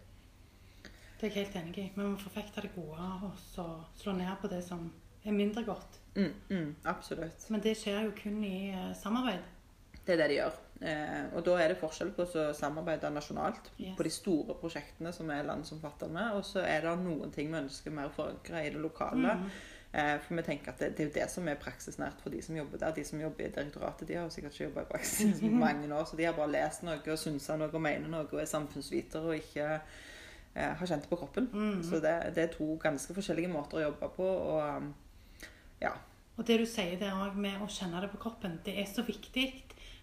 Det 1.21 1.29
er 1.29 1.31
jeg 1.31 1.37
helt 1.45 1.61
enig 1.63 1.79
i. 1.79 1.87
Vi 1.95 2.03
må 2.03 2.19
forfekte 2.19 2.67
det 2.67 2.75
gode 2.75 3.07
og 3.23 3.39
så 3.39 3.69
slå 4.01 4.17
ned 4.19 4.35
på 4.43 4.51
det 4.51 4.65
som 4.67 4.89
er 5.25 5.39
mindre 5.39 5.63
godt. 5.65 6.01
Mm, 6.17 6.35
mm, 6.51 6.75
absolutt. 6.91 7.47
Men 7.55 7.63
det 7.63 7.79
skjer 7.79 8.09
jo 8.09 8.15
kun 8.19 8.43
i 8.45 8.75
uh, 8.75 8.91
samarbeid. 8.99 9.47
Det 10.05 10.17
er 10.17 10.25
det 10.25 10.33
de 10.35 10.41
gjør. 10.43 10.64
Eh, 10.81 11.27
og 11.33 11.45
da 11.47 11.55
er 11.63 11.71
det 11.71 11.79
forskjell 11.81 12.11
på 12.17 12.27
å 12.27 12.49
samarbeide 12.57 13.09
nasjonalt 13.15 13.71
yes. 13.79 13.95
på 13.97 14.05
de 14.05 14.11
store 14.13 14.57
prosjektene 14.59 15.13
som 15.15 15.31
er 15.31 15.47
landsomfattende, 15.47 16.33
og 16.35 16.43
så 16.47 16.65
er 16.67 16.83
det 16.85 16.97
noen 17.05 17.31
ting 17.33 17.53
vi 17.53 17.61
ønsker 17.63 17.95
mer 17.95 18.11
forankra 18.13 18.65
i 18.65 18.73
det 18.75 18.83
lokale. 18.83 19.37
Mm. 19.39 19.47
Eh, 19.95 20.17
for 20.25 20.35
vi 20.35 20.43
tenker 20.43 20.73
at 20.73 20.81
det, 20.83 20.89
det, 20.97 21.05
er 21.05 21.07
jo 21.07 21.15
det 21.15 21.29
som 21.31 21.49
er 21.49 21.61
praksisnært 21.63 22.19
for 22.25 22.35
de 22.35 22.41
som 22.43 22.57
jobber 22.59 22.81
der. 22.83 22.97
De 22.97 23.05
som 23.07 23.21
jobber 23.23 23.47
i 23.47 23.53
direktoratet, 23.55 24.09
de 24.09 24.17
har 24.19 24.27
jo 24.27 24.33
sikkert 24.35 24.57
ikke 24.57 24.67
jobba 24.67 24.83
i 24.83 24.91
praksis 24.91 25.43
i 25.47 25.51
mange 25.65 25.87
år, 25.95 26.09
så 26.11 26.19
de 26.19 26.27
har 26.27 26.35
bare 26.35 26.51
lest 26.57 26.83
noe 26.83 26.99
og 26.99 27.21
synsa 27.23 27.57
noe 27.61 27.71
og 27.71 27.85
mener 27.85 28.11
noe 28.11 28.27
og 28.27 28.43
er 28.43 28.51
samfunnsvitere 28.51 29.31
og 29.31 29.39
ikke 29.39 29.69
eh, 29.71 30.73
har 30.81 30.91
kjent 30.91 31.07
det 31.07 31.13
på 31.13 31.21
kroppen. 31.23 31.47
Mm. 31.53 31.79
Så 31.87 32.03
det, 32.03 32.17
det, 32.35 32.49
er 32.49 32.57
to 32.57 32.67
ganske 32.83 33.15
forskjellige 33.15 33.53
måter 33.55 33.79
å 33.79 33.87
jobbe 33.87 34.11
på. 34.17 34.27
og 34.27 35.47
ja. 35.85 35.95
Og 36.35 36.43
det 36.49 36.59
du 36.59 36.67
sier 36.67 36.99
der 36.99 37.15
òg 37.15 37.39
med 37.39 37.63
å 37.63 37.71
kjenne 37.71 38.03
det 38.03 38.11
på 38.11 38.19
kroppen, 38.27 38.59
det 38.67 38.75
er 38.83 38.91
så 38.91 39.07
viktig 39.07 39.47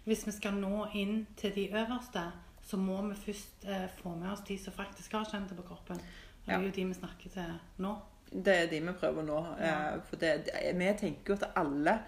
hvis 0.04 0.26
vi 0.26 0.34
skal 0.34 0.56
nå 0.58 0.86
inn 0.98 1.26
til 1.36 1.54
de 1.54 1.68
øverste, 1.70 2.24
så 2.62 2.78
må 2.78 3.00
vi 3.08 3.14
først 3.18 3.66
eh, 3.68 3.88
få 4.02 4.14
med 4.14 4.32
oss 4.32 4.44
de 4.48 4.58
som 4.58 4.74
faktisk 4.74 5.12
har 5.12 5.28
kjent 5.30 5.50
det 5.50 5.58
på 5.58 5.66
kroppen. 5.66 6.00
Det 6.46 6.54
er 6.54 6.62
jo 6.62 6.74
de 6.74 6.84
vi 6.90 6.98
snakker 6.98 7.30
til 7.30 7.54
nå. 7.82 7.94
Det 8.32 8.54
er 8.56 8.68
de 8.70 8.80
vi 8.80 8.92
prøver 8.98 9.22
nå. 9.26 9.40
Ja. 9.60 9.72
Eh, 9.94 10.02
for 10.08 10.16
det, 10.16 10.36
vi 10.74 10.92
tenker 10.98 11.34
jo 11.34 11.38
at 11.40 11.50
alle 11.56 11.98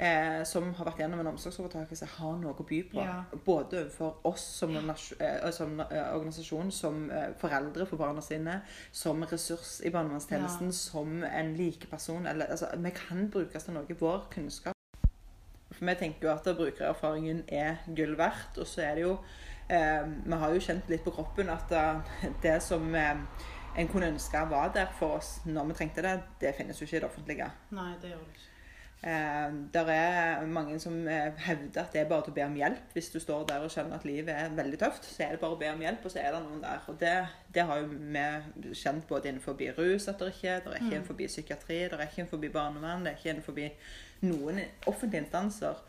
eh, 0.00 0.40
som 0.48 0.72
har 0.76 0.88
vært 0.88 1.02
gjennom 1.02 1.22
en 1.22 1.30
omsorgsovertakelse, 1.32 2.08
har 2.16 2.40
noe 2.40 2.54
å 2.54 2.66
by 2.66 2.80
på. 2.92 3.02
Ja. 3.02 3.20
Både 3.46 3.84
overfor 3.84 4.20
oss 4.30 4.46
som, 4.60 4.74
eh, 4.76 5.50
som 5.56 5.80
eh, 5.84 6.10
organisasjon, 6.16 6.72
som 6.74 7.06
foreldre 7.40 7.86
for 7.86 8.00
barna 8.00 8.22
sine, 8.24 8.60
som 8.92 9.22
ressurs 9.22 9.78
i 9.84 9.94
barnevernstjenesten, 9.94 10.72
ja. 10.72 10.80
som 10.80 11.24
en 11.24 11.54
likeperson. 11.58 12.26
Altså, 12.26 12.72
vi 12.76 12.94
kan 12.96 13.30
brukes 13.30 13.66
til 13.66 13.78
noe. 13.78 13.98
Vår 14.00 14.28
kunnskap 14.32 14.79
for 15.80 15.88
vi 15.88 15.94
tenker 15.96 16.28
jo 16.28 16.34
at 16.34 16.56
brukererfaringen 16.56 17.46
er 17.48 17.80
gull 17.96 18.12
verdt. 18.20 18.60
Og 18.60 18.68
så 18.68 18.84
er 18.84 19.00
det 19.00 19.06
jo 19.06 19.16
eh, 19.72 20.04
Vi 20.26 20.38
har 20.42 20.52
jo 20.52 20.60
kjent 20.68 20.92
litt 20.92 21.06
på 21.06 21.14
kroppen 21.16 21.48
at 21.48 21.72
det 22.44 22.58
som 22.62 22.84
eh, 22.94 23.24
en 23.80 23.88
kunne 23.88 24.12
ønske 24.12 24.44
var 24.50 24.72
der 24.74 24.92
for 24.98 25.16
oss 25.20 25.38
når 25.46 25.70
vi 25.70 25.80
trengte 25.80 26.04
det, 26.04 26.18
det 26.42 26.54
finnes 26.58 26.80
jo 26.80 26.84
ikke 26.84 26.98
i 26.98 27.00
det 27.00 27.10
offentlige. 27.10 27.50
Nei, 27.72 27.92
det 28.02 28.12
gjør 28.12 28.24
det 28.24 28.32
ikke. 28.34 28.48
Eh, 29.02 29.52
der 29.74 29.86
er 29.88 30.46
mange 30.46 30.78
som 30.80 31.08
eh, 31.08 31.32
hevder 31.36 31.80
at 31.80 31.92
det 31.92 32.00
er 32.00 32.08
bare 32.08 32.26
til 32.26 32.34
å 32.34 32.36
be 32.36 32.44
om 32.44 32.58
hjelp. 32.58 32.90
Hvis 32.92 33.08
du 33.14 33.16
står 33.22 33.46
der 33.48 33.62
og 33.64 33.72
skjønner 33.72 33.96
at 33.96 34.04
livet 34.04 34.34
er 34.34 34.52
veldig 34.58 34.80
tøft, 34.82 35.08
så 35.08 35.24
er 35.24 35.32
det 35.32 35.40
bare 35.40 35.56
å 35.56 35.60
be 35.62 35.70
om 35.72 35.80
hjelp, 35.80 36.04
og 36.04 36.12
så 36.12 36.20
er 36.20 36.34
det 36.34 36.42
noen 36.44 36.60
der. 36.60 36.82
Og 36.92 36.98
det, 37.00 37.14
det 37.54 37.64
har 37.70 37.80
jo 37.80 37.88
vi 37.88 38.74
kjent 38.82 39.08
både 39.08 39.30
innenfor 39.30 39.56
rus 39.78 40.08
at 40.10 40.20
det 40.20 40.34
ikke. 40.34 40.58
Det 40.66 40.74
er 40.74 40.82
ikke 40.82 40.94
innenfor 40.98 41.20
psykiatri, 41.22 41.78
det 41.88 41.96
er 41.96 42.04
ikke 42.04 42.26
innenfor 42.26 42.44
barnevern, 42.58 43.06
det 43.06 43.14
er 43.14 43.16
ikke 43.16 43.30
innenfor 43.30 43.56
noen 44.26 44.60
offentlige 44.86 45.24
instanser. 45.24 45.80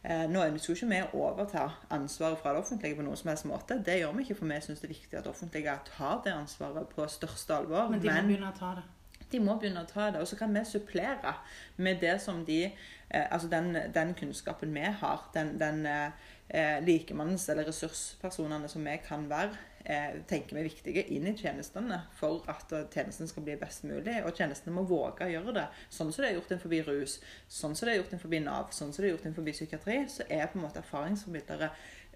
Eh, 0.00 0.24
nå 0.32 0.40
ønsker 0.46 0.72
jo 0.72 0.76
ikke 0.78 0.88
vi 0.88 1.00
å 1.04 1.24
overta 1.26 1.66
ansvaret 1.92 2.40
fra 2.40 2.54
det 2.54 2.62
offentlige 2.62 2.96
på 2.96 3.04
noen 3.04 3.18
som 3.20 3.28
helst 3.32 3.48
måte. 3.48 3.76
Det 3.84 3.98
gjør 4.00 4.14
vi 4.16 4.24
ikke, 4.24 4.38
for 4.38 4.48
vi 4.48 4.60
syns 4.64 4.80
det 4.80 4.88
er 4.88 4.94
viktig 4.94 5.18
at 5.18 5.26
det 5.26 5.32
offentlige 5.34 5.76
tar 5.90 6.22
det 6.24 6.32
ansvaret 6.32 6.88
på 6.94 7.08
største 7.12 7.58
alvor. 7.58 7.90
Men 7.92 8.00
de 8.00 8.08
må 8.14 8.24
begynne 8.30 8.48
å 8.48 8.56
ta 8.56 8.72
det. 8.78 8.86
De 9.30 9.40
må 9.44 9.58
begynne 9.60 9.84
å 9.84 9.90
ta 9.90 10.08
det. 10.10 10.22
Og 10.22 10.30
så 10.30 10.38
kan 10.40 10.56
vi 10.56 10.64
supplere 10.66 11.34
med 11.76 12.00
det 12.02 12.16
som 12.24 12.44
de 12.48 12.62
eh, 12.64 13.26
Altså 13.30 13.48
den, 13.52 13.76
den, 13.94 14.14
kunnskapen 14.14 14.72
vi 14.74 14.86
har, 15.02 15.28
den, 15.34 15.58
den 15.60 15.84
eh, 15.86 16.78
likemanns- 16.86 17.50
eller 17.50 17.68
ressurspersonene 17.68 18.68
som 18.68 18.84
vi 18.84 18.96
kan 19.04 19.28
være, 19.30 19.52
eh, 19.84 20.18
tenker 20.28 20.56
vi 20.56 20.62
er 20.62 20.68
viktige 20.68 21.04
inn 21.14 21.28
i 21.30 21.34
tjenestene 21.36 22.02
for 22.18 22.44
at 22.50 22.72
tjenesten 22.92 23.30
skal 23.30 23.46
bli 23.46 23.56
best 23.60 23.86
mulig. 23.88 24.18
Og 24.24 24.34
tjenestene 24.36 24.74
må 24.76 24.86
våge 24.88 25.26
å 25.26 25.32
gjøre 25.32 25.56
det. 25.56 25.68
Sånn 25.88 26.12
som 26.12 26.24
det 26.24 26.32
er 26.32 26.36
gjort 26.38 26.52
innenfor 26.54 26.90
rus, 26.90 27.20
sånn 27.48 27.76
som 27.76 27.86
det 27.86 27.94
er 27.94 28.02
gjort 28.02 28.14
innenfor 28.14 28.36
Nav, 28.40 28.74
sånn 28.74 28.92
som 28.92 29.02
det 29.02 29.10
er 29.10 29.16
gjort 29.16 29.26
innenfor 29.28 29.48
psykiatri, 29.50 29.98
så 30.08 30.26
er 30.28 30.46
på 30.50 30.58
en 30.58 30.66
måte 30.66 30.80
erfaringsformidlere 30.82 31.70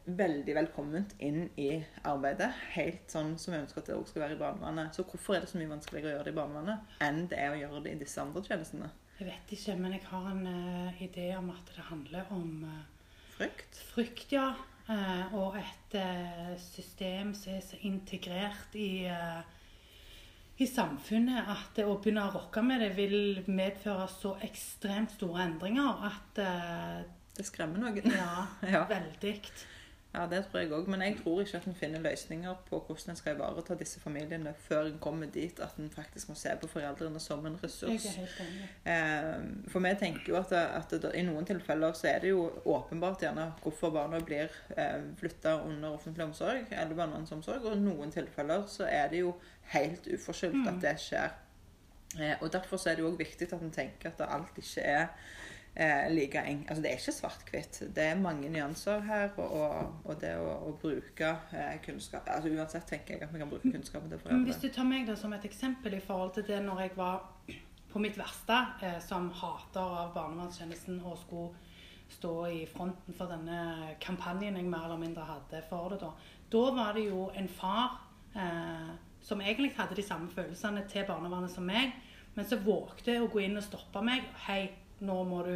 veldig 0.05 0.55
velkomment 0.57 1.15
inn 1.25 1.47
i 1.61 1.71
arbeidet. 2.05 2.51
Helt 2.75 3.09
sånn 3.11 3.35
som 3.41 3.55
vi 3.55 3.61
ønsker 3.63 3.81
at 3.81 3.89
det 3.89 3.97
også 3.97 4.15
skal 4.15 4.27
være 4.27 4.37
i 4.37 4.43
barnevernet. 4.43 4.97
Så 4.97 5.07
hvorfor 5.09 5.37
er 5.37 5.45
det 5.45 5.53
så 5.53 5.61
mye 5.61 5.73
vanskeligere 5.73 6.11
å 6.11 6.17
gjøre 6.19 6.29
det 6.29 6.35
i 6.35 6.39
barnevernet 6.41 6.99
enn 7.07 7.25
det 7.31 7.41
er 7.41 7.55
å 7.55 7.61
gjøre 7.63 7.85
det 7.87 7.95
i 7.95 8.03
disse 8.05 8.21
andre 8.21 8.45
tjenestene? 8.45 8.91
Jeg 9.15 9.31
vet 9.31 9.55
ikke, 9.57 9.77
men 9.79 9.95
jeg 9.95 10.03
har 10.11 10.29
en 10.33 10.47
uh, 10.51 11.03
idé 11.03 11.29
om 11.39 11.53
at 11.55 11.71
det 11.71 11.87
handler 11.89 12.33
om 12.35 12.65
uh, 12.67 12.83
Frykt? 13.35 13.79
Frykt, 13.95 14.33
ja. 14.35 14.53
Uh, 14.85 15.35
og 15.41 15.55
et 15.57 15.95
system 16.61 17.31
som 17.37 17.55
er 17.55 17.63
så 17.65 17.79
integrert 17.89 18.75
i 18.77 19.09
i 20.55 20.67
samfunnet 20.71 21.49
at 21.51 21.71
det 21.75 21.87
å 21.89 21.97
begynne 21.99 22.29
å 22.29 22.35
rokke 22.37 22.63
med 22.63 22.79
det 22.85 22.93
vil 22.95 23.41
medføre 23.51 24.05
så 24.13 24.37
ekstremt 24.45 25.17
store 25.17 25.49
endringer 25.49 26.05
at 26.11 26.43
Det 27.35 27.47
skremmer 27.49 27.81
noen. 27.83 28.13
Ja, 28.15 28.45
ja. 28.77 28.85
veldig. 28.87 29.33
Ja, 30.15 30.27
det 30.31 30.45
tror 30.47 30.61
jeg 30.63 30.71
òg. 30.71 30.87
Men 30.91 31.03
jeg 31.03 31.17
tror 31.19 31.41
ikke 31.43 31.59
at 31.59 31.65
en 31.67 31.75
finner 31.75 32.03
løsninger 32.03 32.55
på 32.69 32.79
hvordan 32.87 33.11
en 33.13 33.19
skal 33.19 33.35
ivareta 33.35 33.75
disse 33.79 34.01
familiene 34.01 34.53
før 34.67 34.87
en 34.87 34.99
kommer 35.03 35.31
dit 35.35 35.61
at 35.61 35.75
en 35.83 35.91
faktisk 35.91 36.29
må 36.31 36.37
se 36.39 36.53
på 36.61 36.71
foreldrene 36.71 37.21
som 37.21 37.43
en 37.47 37.59
ressurs. 37.63 38.07
Eh, 38.87 39.33
for 39.73 39.83
vi 39.83 39.95
tenker 39.99 40.31
jo 40.31 40.39
at, 40.39 40.53
at 40.55 40.95
i 41.15 41.25
noen 41.27 41.49
tilfeller 41.49 41.97
så 41.99 42.13
er 42.13 42.23
det 42.23 42.31
jo 42.31 42.47
åpenbart 42.65 43.27
gjerne 43.27 43.49
hvorfor 43.63 43.91
barna 43.95 44.21
blir 44.23 44.53
eh, 44.77 45.01
flytta 45.19 45.57
under 45.67 45.97
offentlig 45.99 46.29
omsorg 46.29 46.71
eller 46.71 46.95
barnevernsomsorg, 46.95 47.67
og 47.67 47.75
i 47.75 47.83
noen 47.83 48.15
tilfeller 48.15 48.69
så 48.71 48.87
er 48.87 49.11
det 49.11 49.25
jo 49.25 49.35
helt 49.75 50.07
uforskyldt 50.07 50.61
mm. 50.63 50.69
at 50.71 50.83
det 50.85 50.95
skjer. 51.03 51.35
Eh, 52.21 52.37
og 52.41 52.53
Derfor 52.53 52.79
så 52.79 52.93
er 52.93 53.01
det 53.01 53.03
jo 53.03 53.11
òg 53.11 53.19
viktig 53.19 53.51
at 53.51 53.59
en 53.59 53.75
tenker 53.75 54.15
at 54.15 54.23
alt 54.29 54.63
ikke 54.63 54.87
er 54.95 55.09
eh, 55.75 56.11
like 56.11 56.39
eng. 56.39 56.65
Altså, 56.69 56.83
det 56.83 56.91
er 56.91 57.01
ikke 57.01 57.17
svart-hvitt. 57.19 57.83
Det 57.97 58.05
er 58.05 58.21
mange 58.21 58.49
nyanser 58.49 59.01
her. 59.09 59.29
Og, 59.37 59.93
og 60.05 60.21
det 60.21 60.35
å, 60.39 60.57
å 60.71 60.73
bruke 60.81 61.35
eh, 61.53 61.77
kunnskap 61.85 62.29
altså 62.31 62.53
Uansett 62.55 62.89
tenker 62.89 63.17
jeg 63.17 63.27
at 63.27 63.35
vi 63.35 63.43
kan 63.43 63.51
bruke 63.51 63.71
kunnskapen 63.71 64.11
til 64.13 64.23
foreldre. 64.23 64.49
Hvis 64.49 64.63
du 64.63 64.69
tar 64.75 64.89
meg 64.89 65.07
da 65.09 65.17
som 65.19 65.35
et 65.37 65.47
eksempel 65.49 65.99
i 65.99 66.03
forhold 66.05 66.35
til 66.39 66.49
det 66.49 66.63
når 66.65 66.87
jeg 66.87 66.97
var 66.99 67.25
på 67.95 68.03
mitt 68.03 68.19
verste 68.19 68.59
eh, 68.83 68.99
som 69.03 69.31
hater 69.39 69.99
av 70.03 70.15
barnevernstjenesten 70.17 70.99
og 71.05 71.19
skulle 71.23 71.73
stå 72.15 72.33
i 72.51 72.65
fronten 72.69 73.17
for 73.17 73.31
denne 73.31 73.95
kampanjen 74.03 74.59
jeg 74.59 74.67
mer 74.69 74.87
eller 74.87 75.01
mindre 75.01 75.27
hadde 75.27 75.63
for 75.69 75.95
det 75.95 76.01
da. 76.03 76.13
Da 76.53 76.65
var 76.77 76.95
det 76.95 77.09
jo 77.09 77.29
en 77.35 77.49
far 77.51 78.01
eh, 78.37 78.91
som 79.25 79.41
egentlig 79.41 79.73
hadde 79.79 79.97
de 79.97 80.05
samme 80.05 80.31
følelsene 80.31 80.85
til 80.91 81.07
barnevernet 81.09 81.53
som 81.55 81.67
meg, 81.67 81.95
men 82.35 82.47
så 82.47 82.59
vågte 82.61 83.17
å 83.23 83.31
gå 83.31 83.45
inn 83.47 83.57
og 83.57 83.65
stoppe 83.65 84.03
meg. 84.05 84.27
Hei, 84.47 84.69
nå 85.05 85.21
må 85.29 85.43
du 85.47 85.55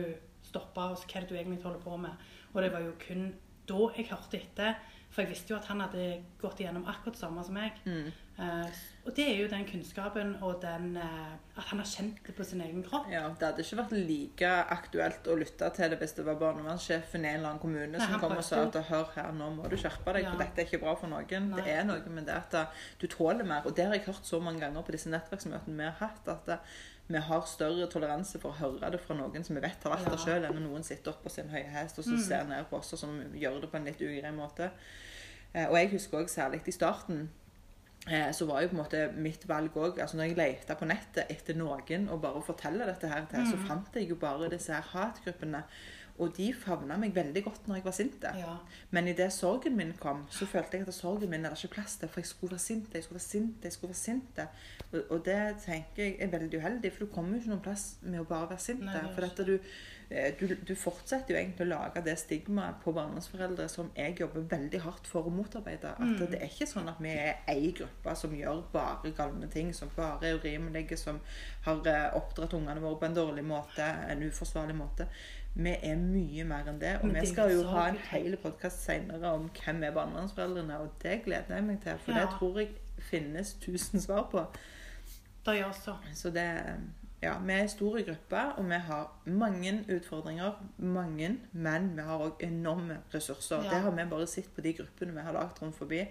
stoppe 0.49 0.85
oss, 0.93 1.05
hva 1.09 1.19
er 1.19 1.26
det 1.26 1.33
du 1.33 1.37
egentlig 1.38 1.62
holder 1.64 1.83
på 1.83 1.97
med? 2.00 2.28
Og 2.55 2.62
det 2.64 2.73
var 2.73 2.85
jo 2.85 2.95
kun 3.02 3.28
da 3.69 3.90
jeg 3.97 4.09
hørte 4.09 4.40
etter. 4.40 4.78
For 5.09 5.25
jeg 5.25 5.33
visste 5.33 5.55
jo 5.55 5.59
at 5.59 5.69
han 5.71 5.81
hadde 5.81 6.23
gått 6.40 6.61
igjennom 6.61 6.87
akkurat 6.88 7.17
det 7.17 7.23
samme 7.23 7.45
som 7.45 7.57
meg. 7.57 7.78
Mm. 7.88 8.11
Uh, 8.38 8.68
og 9.02 9.16
det 9.16 9.25
er 9.25 9.38
jo 9.40 9.47
den 9.50 9.64
kunnskapen 9.66 10.37
og 10.47 10.61
den 10.62 10.92
uh, 10.95 11.33
At 11.59 11.71
han 11.73 11.80
har 11.80 11.88
kjent 11.90 12.21
det 12.23 12.35
på 12.37 12.45
sin 12.47 12.61
egen 12.62 12.85
kropp. 12.87 13.09
Ja, 13.11 13.25
Det 13.35 13.49
hadde 13.49 13.64
ikke 13.64 13.78
vært 13.80 13.95
like 13.97 14.50
aktuelt 14.76 15.26
å 15.26 15.35
lytte 15.40 15.71
til 15.75 15.90
det 15.90 15.99
hvis 15.99 16.14
det 16.14 16.26
var 16.28 16.38
barnevernssjefen 16.38 17.25
i 17.25 17.33
en 17.33 17.40
eller 17.40 17.49
annen 17.50 17.62
kommune 17.62 17.97
Nei, 17.97 18.04
som 18.04 18.21
kom 18.23 18.37
og 18.37 18.45
sa 18.47 18.61
at 18.68 18.78
hør 18.92 19.11
her, 19.16 19.33
nå 19.35 19.49
må 19.57 19.66
du 19.73 19.75
skjerpe 19.80 20.14
deg, 20.14 20.28
ja. 20.28 20.35
for 20.35 20.45
dette 20.45 20.62
er 20.62 20.71
ikke 20.71 20.83
bra 20.85 20.95
for 21.00 21.11
noen. 21.11 21.49
Nei. 21.50 21.64
Det 21.64 21.75
er 21.80 21.88
noe 21.88 22.14
med 22.14 22.28
det 22.30 22.37
at 22.37 22.54
uh, 22.61 22.85
du 23.00 23.09
tåler 23.11 23.49
mer. 23.49 23.66
Og 23.66 23.75
det 23.75 23.88
har 23.88 23.99
jeg 23.99 24.07
hørt 24.07 24.30
så 24.30 24.38
mange 24.45 24.62
ganger 24.62 24.87
på 24.87 24.95
disse 24.95 25.11
nettverksmøtene 25.11 25.80
vi 25.83 25.88
har 25.88 25.99
hatt. 26.04 26.30
at 26.37 26.71
vi 27.09 27.18
har 27.18 27.45
større 27.49 27.87
toleranse 27.88 28.37
for 28.38 28.52
å 28.52 28.59
høre 28.59 28.90
det 28.92 29.00
fra 29.00 29.16
noen 29.16 29.45
som 29.45 29.57
vi 29.57 29.62
vet 29.64 29.85
har 29.87 29.95
vært 29.95 30.11
der 30.12 30.21
sjøl, 30.21 30.45
enn 30.45 30.59
når 30.59 30.64
noen 30.66 30.85
sitter 30.85 31.14
oppe 31.14 31.25
på 31.25 31.33
sin 31.33 31.49
høye 31.49 31.71
hest 31.73 31.97
og 31.99 32.04
så 32.04 32.18
mm. 32.18 32.25
ser 32.26 32.45
ned 32.50 32.68
på 32.68 32.76
oss 32.76 32.92
og 32.92 33.00
som 33.00 33.14
gjør 33.33 33.62
det 33.62 33.71
på 33.73 33.78
en 33.78 33.88
litt 33.88 34.02
ugrei 34.04 34.33
måte. 34.37 34.68
Uh, 35.54 35.64
og 35.71 35.78
jeg 35.78 35.92
husker 35.95 36.21
òg 36.21 36.28
særlig 36.28 36.61
i 36.68 36.75
starten 36.76 37.25
eh, 37.25 37.48
så 38.33 38.49
var 38.49 38.62
jo 38.62 38.71
på 38.71 38.77
en 38.77 38.83
måte 38.83 39.05
mitt 39.17 39.45
valg 39.49 39.77
òg 39.77 40.00
altså 40.00 40.17
Når 40.17 40.31
jeg 40.31 40.38
lette 40.38 40.77
på 40.79 40.88
nettet 40.88 41.31
etter 41.33 41.59
noen 41.59 42.09
og 42.09 42.23
bare 42.23 42.43
fortelle 42.45 42.87
dette 42.88 43.11
her 43.11 43.27
til, 43.31 43.45
mm. 43.45 43.53
så 43.53 43.62
fant 43.69 43.97
jeg 43.97 44.09
jo 44.11 44.19
bare 44.21 44.50
disse 44.53 44.73
her 44.73 44.93
hatgruppene. 44.95 45.65
Og 46.19 46.33
de 46.35 46.49
favna 46.50 46.97
meg 46.99 47.12
veldig 47.15 47.43
godt 47.47 47.69
når 47.71 47.79
jeg 47.79 47.85
var 47.85 47.95
sint. 47.95 48.25
Ja. 48.41 48.57
Men 48.91 49.07
idet 49.11 49.31
sorgen 49.33 49.77
min 49.79 49.93
kom, 50.00 50.25
så 50.35 50.49
følte 50.50 50.81
jeg 50.81 50.88
at 50.88 50.97
sorgen 50.97 51.31
min 51.31 51.47
er 51.47 51.55
ikke 51.55 51.77
plass 51.77 51.95
til. 52.00 52.11
For 52.11 52.21
jeg 52.21 52.31
skulle 52.33 52.57
være 52.57 52.65
sint, 52.65 52.95
jeg 52.95 53.05
skulle 53.05 53.21
være 53.21 53.29
sint, 53.29 53.69
jeg 53.69 53.73
skulle 53.73 53.93
være 53.93 54.00
sint. 54.00 54.41
Og, 54.88 54.99
og, 55.11 55.21
det 55.29 55.38
tenker 55.62 56.03
jeg 56.03 56.17
er 56.19 56.33
veldig 56.33 56.59
uheldig, 56.59 56.93
for 56.93 57.07
du 57.07 57.12
kommer 57.15 57.37
jo 57.37 57.43
ikke 57.43 57.53
noen 57.53 57.62
plass 57.69 57.87
med 58.03 58.19
å 58.19 58.27
bare 58.27 58.50
være 58.50 58.67
sint. 58.67 58.83
Nei, 58.88 59.05
for 59.15 59.29
dette 59.29 59.47
du, 59.47 59.55
eh, 59.55 59.79
du, 60.09 60.55
du, 60.65 60.73
fortsetter 60.79 61.35
jo 61.35 61.38
egentlig 61.38 61.67
å 61.67 61.69
lage 61.69 62.00
det 62.07 62.15
stigmaet 62.17 62.79
på 62.81 62.95
barndomsforeldre 62.97 63.67
som 63.69 63.91
jeg 63.97 64.15
jobber 64.23 64.47
veldig 64.49 64.81
hardt 64.81 65.09
for 65.11 65.29
å 65.29 65.33
motarbeide. 65.33 65.91
At 65.93 66.15
mm. 66.15 66.23
det 66.33 66.38
er 66.38 66.47
ikke 66.49 66.69
sånn 66.71 66.88
at 66.88 67.03
vi 67.05 67.12
er 67.12 67.43
ei 67.53 67.75
gruppe 67.77 68.15
som 68.17 68.33
gjør 68.33 68.62
bare 68.73 69.12
galne 69.17 69.50
ting, 69.53 69.75
som 69.77 69.93
bare 69.97 70.31
er 70.31 70.38
urimelige, 70.41 70.97
som 70.97 71.21
har 71.67 71.91
eh, 71.93 72.07
oppdratt 72.17 72.57
ungene 72.57 72.81
våre 72.81 72.97
på 73.03 73.09
en 73.11 73.19
dårlig 73.19 73.45
måte, 73.45 73.85
en 74.09 74.25
uforsvarlig 74.25 74.79
måte. 74.79 75.11
Vi 75.59 75.75
er 75.77 76.00
mye 76.00 76.45
mer 76.49 76.73
enn 76.73 76.81
det. 76.81 76.95
Og 77.03 77.12
vi 77.12 77.27
skal 77.29 77.53
jo 77.53 77.67
ha 77.69 77.88
en 77.91 78.00
hel 78.09 78.38
podkast 78.41 78.85
senere 78.88 79.35
om 79.37 79.50
hvem 79.59 79.85
er 79.85 79.97
barnevernsforeldrene, 79.97 80.81
og 80.85 80.97
det 81.03 81.21
gleder 81.27 81.59
jeg 81.59 81.69
meg 81.69 81.83
til. 81.85 82.00
For 82.05 82.17
ja. 82.17 82.25
det 82.25 82.38
tror 82.38 82.62
jeg 82.62 82.73
finnes 83.11 83.53
tusen 83.61 84.00
svar 84.00 84.29
på. 84.33 84.47
Det 85.45 85.59
gjør 85.59 85.77
så. 85.77 85.99
Så 86.15 86.33
det 86.33 86.49
ja, 87.23 87.35
vi 87.43 87.53
er 87.53 87.67
store 87.67 88.05
grupper, 88.07 88.53
og 88.59 88.69
vi 88.71 88.79
har 88.87 89.09
mange 89.27 89.73
utfordringer. 89.91 90.53
Mange, 90.79 91.33
men 91.53 91.91
vi 91.97 92.05
har 92.07 92.23
òg 92.23 92.45
enorme 92.47 93.01
ressurser. 93.15 93.65
Ja. 93.65 93.71
Det 93.73 93.81
har 93.87 93.97
vi 93.97 94.05
bare 94.11 94.27
sett 94.31 94.51
på 94.55 94.63
de 94.63 94.73
gruppene 94.79 95.17
vi 95.17 95.25
har 95.27 95.35
lagd 95.35 95.63
rundt 95.63 95.77
forbi. 95.77 96.05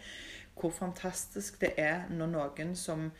Hvor 0.60 0.74
fantastisk 0.76 1.62
det 1.62 1.74
er 1.78 2.10
når 2.10 2.34
noen 2.34 2.76
som 2.76 3.12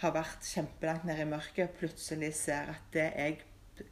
har 0.00 0.14
vært 0.14 0.46
kjempelangt 0.48 1.04
nede 1.04 1.26
i 1.26 1.28
mørket, 1.28 1.76
plutselig 1.78 2.32
ser 2.38 2.72
at 2.72 2.88
det 2.96 3.10
jeg 3.12 3.42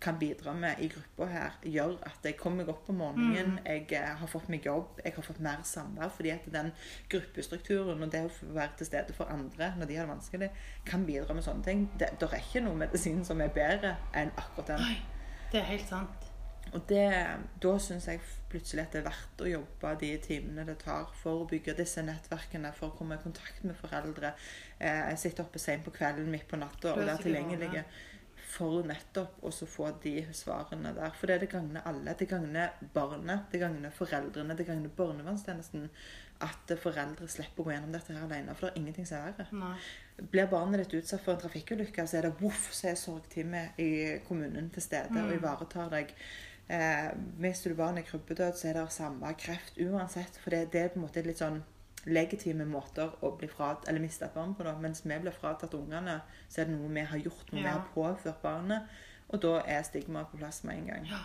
kan 0.01 0.19
bidra 0.19 0.53
med 0.55 0.79
i 0.79 0.89
gruppa 0.89 1.27
her, 1.27 1.57
gjør 1.63 1.97
at 2.07 2.27
jeg 2.27 2.37
kommer 2.39 2.63
meg 2.63 2.71
opp 2.71 2.89
om 2.93 3.01
morgenen. 3.03 3.57
Mm. 3.57 3.67
Jeg 3.67 3.87
eh, 3.99 4.11
har 4.21 4.31
fått 4.31 4.51
meg 4.53 4.67
jobb, 4.67 5.01
jeg 5.05 5.17
har 5.17 5.27
fått 5.27 5.41
mer 5.43 5.63
samvær. 5.67 6.13
Fordi 6.15 6.35
at 6.35 6.47
den 6.55 6.71
gruppestrukturen 7.11 8.03
og 8.03 8.13
det 8.13 8.25
å 8.29 8.33
være 8.55 8.79
til 8.79 8.91
stede 8.93 9.17
for 9.17 9.33
andre 9.33 9.73
når 9.79 9.91
de 9.91 9.99
har 9.99 10.07
det 10.07 10.15
vanskelig, 10.15 10.51
kan 10.87 11.07
bidra 11.09 11.35
med 11.35 11.47
sånne 11.47 11.67
ting. 11.67 11.87
Det, 11.99 12.13
der 12.21 12.37
er 12.37 12.45
ikke 12.45 12.63
noe 12.67 12.79
medisin 12.85 13.25
som 13.27 13.43
er 13.43 13.55
bedre 13.55 13.97
enn 14.15 14.31
akkurat 14.37 14.75
den. 14.77 14.87
Oi, 14.87 15.01
det 15.53 15.63
er 15.65 15.73
helt 15.75 15.91
sant. 15.91 16.29
Og 16.73 16.85
det, 16.89 17.09
da 17.61 17.73
syns 17.83 18.07
jeg 18.09 18.21
plutselig 18.49 18.85
at 18.87 18.95
det 18.95 19.01
er 19.03 19.09
verdt 19.11 19.43
å 19.45 19.51
jobbe 19.51 19.91
de 20.01 20.13
timene 20.25 20.65
det 20.65 20.79
tar 20.81 21.11
for 21.19 21.43
å 21.43 21.49
bygge 21.51 21.75
disse 21.77 22.05
nettverkene, 22.07 22.71
for 22.77 22.93
å 22.93 22.97
komme 22.97 23.19
i 23.19 23.25
kontakt 23.25 23.65
med 23.67 23.77
foreldre. 23.77 24.31
Eh, 24.79 25.11
sitte 25.21 25.45
oppe 25.45 25.61
seint 25.61 25.85
på 25.85 25.93
kvelden, 25.93 26.31
midt 26.33 26.47
på 26.49 26.61
natta 26.61 26.95
og 26.95 27.03
være 27.03 27.19
tilgjengelige 27.27 27.85
for 28.53 28.85
nettopp 28.85 29.41
å 29.47 29.51
få 29.51 29.89
de 30.03 30.19
svarene 30.37 30.93
der. 30.97 31.15
For 31.17 31.31
det, 31.31 31.39
det 31.45 31.49
gagner 31.55 31.87
alle. 31.89 32.15
Det 32.19 32.29
gagner 32.29 32.75
barnet, 32.95 33.49
det 33.53 33.63
gagner 33.63 33.95
foreldrene, 33.97 34.57
det 34.59 34.67
gagner 34.69 34.93
barnevernstjenesten. 34.97 35.89
At 36.43 36.73
foreldre 36.83 37.29
slipper 37.31 37.63
å 37.63 37.67
gå 37.69 37.73
gjennom 37.73 37.93
dette 37.95 38.15
her 38.17 38.25
alene. 38.27 38.55
For 38.59 38.67
det 38.67 38.73
er 38.73 38.81
ingenting 38.83 39.07
som 39.09 39.21
er 39.21 39.37
verre. 39.39 39.75
Blir 40.33 40.49
barnet 40.51 40.83
ditt 40.83 40.97
utsatt 41.01 41.23
for 41.25 41.37
en 41.37 41.43
trafikkulykke, 41.45 42.07
så 42.07 42.19
er 42.19 42.29
det 42.29 42.33
voff, 42.41 42.67
så 42.75 42.91
er 42.91 42.99
sorgteamet 42.99 43.79
i 43.81 43.91
kommunen 44.27 44.69
til 44.75 44.85
stede 44.85 45.15
mm. 45.15 45.23
og 45.23 45.37
ivaretar 45.39 45.93
deg. 45.95 46.17
Eh, 46.73 47.09
mister 47.43 47.73
du 47.73 47.79
barnet 47.79 48.05
i 48.05 48.11
krybbedød, 48.11 48.59
så 48.59 48.69
er 48.69 48.81
det 48.81 48.89
samme 48.93 49.33
kreft 49.39 49.79
uansett. 49.81 50.37
For 50.43 50.53
det, 50.53 50.67
det 50.75 50.83
er 50.83 50.93
på 50.93 51.01
en 51.01 51.07
måte 51.07 51.25
litt 51.25 51.41
sånn 51.41 51.63
legitime 52.07 52.65
måter 52.67 53.13
å 53.23 53.31
bli 53.39 53.49
frat, 53.49 53.85
eller 53.89 54.01
miste 54.01 54.25
et 54.25 54.35
barn 54.35 54.55
på. 54.55 54.65
Da. 54.65 54.75
Mens 54.79 55.05
vi 55.05 55.19
blir 55.19 55.33
fratatt 55.33 55.75
ungene, 55.75 56.21
så 56.49 56.61
er 56.61 56.65
det 56.65 56.75
noe 56.79 56.89
vi 56.95 57.01
har 57.01 57.19
gjort, 57.19 57.53
noe 57.53 57.63
vi 57.63 57.69
har 57.69 57.85
påført 57.95 58.43
barnet. 58.43 58.83
Og 59.29 59.41
da 59.43 59.61
er 59.67 59.83
stigmaet 59.83 60.29
på 60.31 60.37
plass 60.37 60.65
med 60.65 60.79
en 60.79 60.87
gang. 60.87 61.07
Ja. 61.07 61.23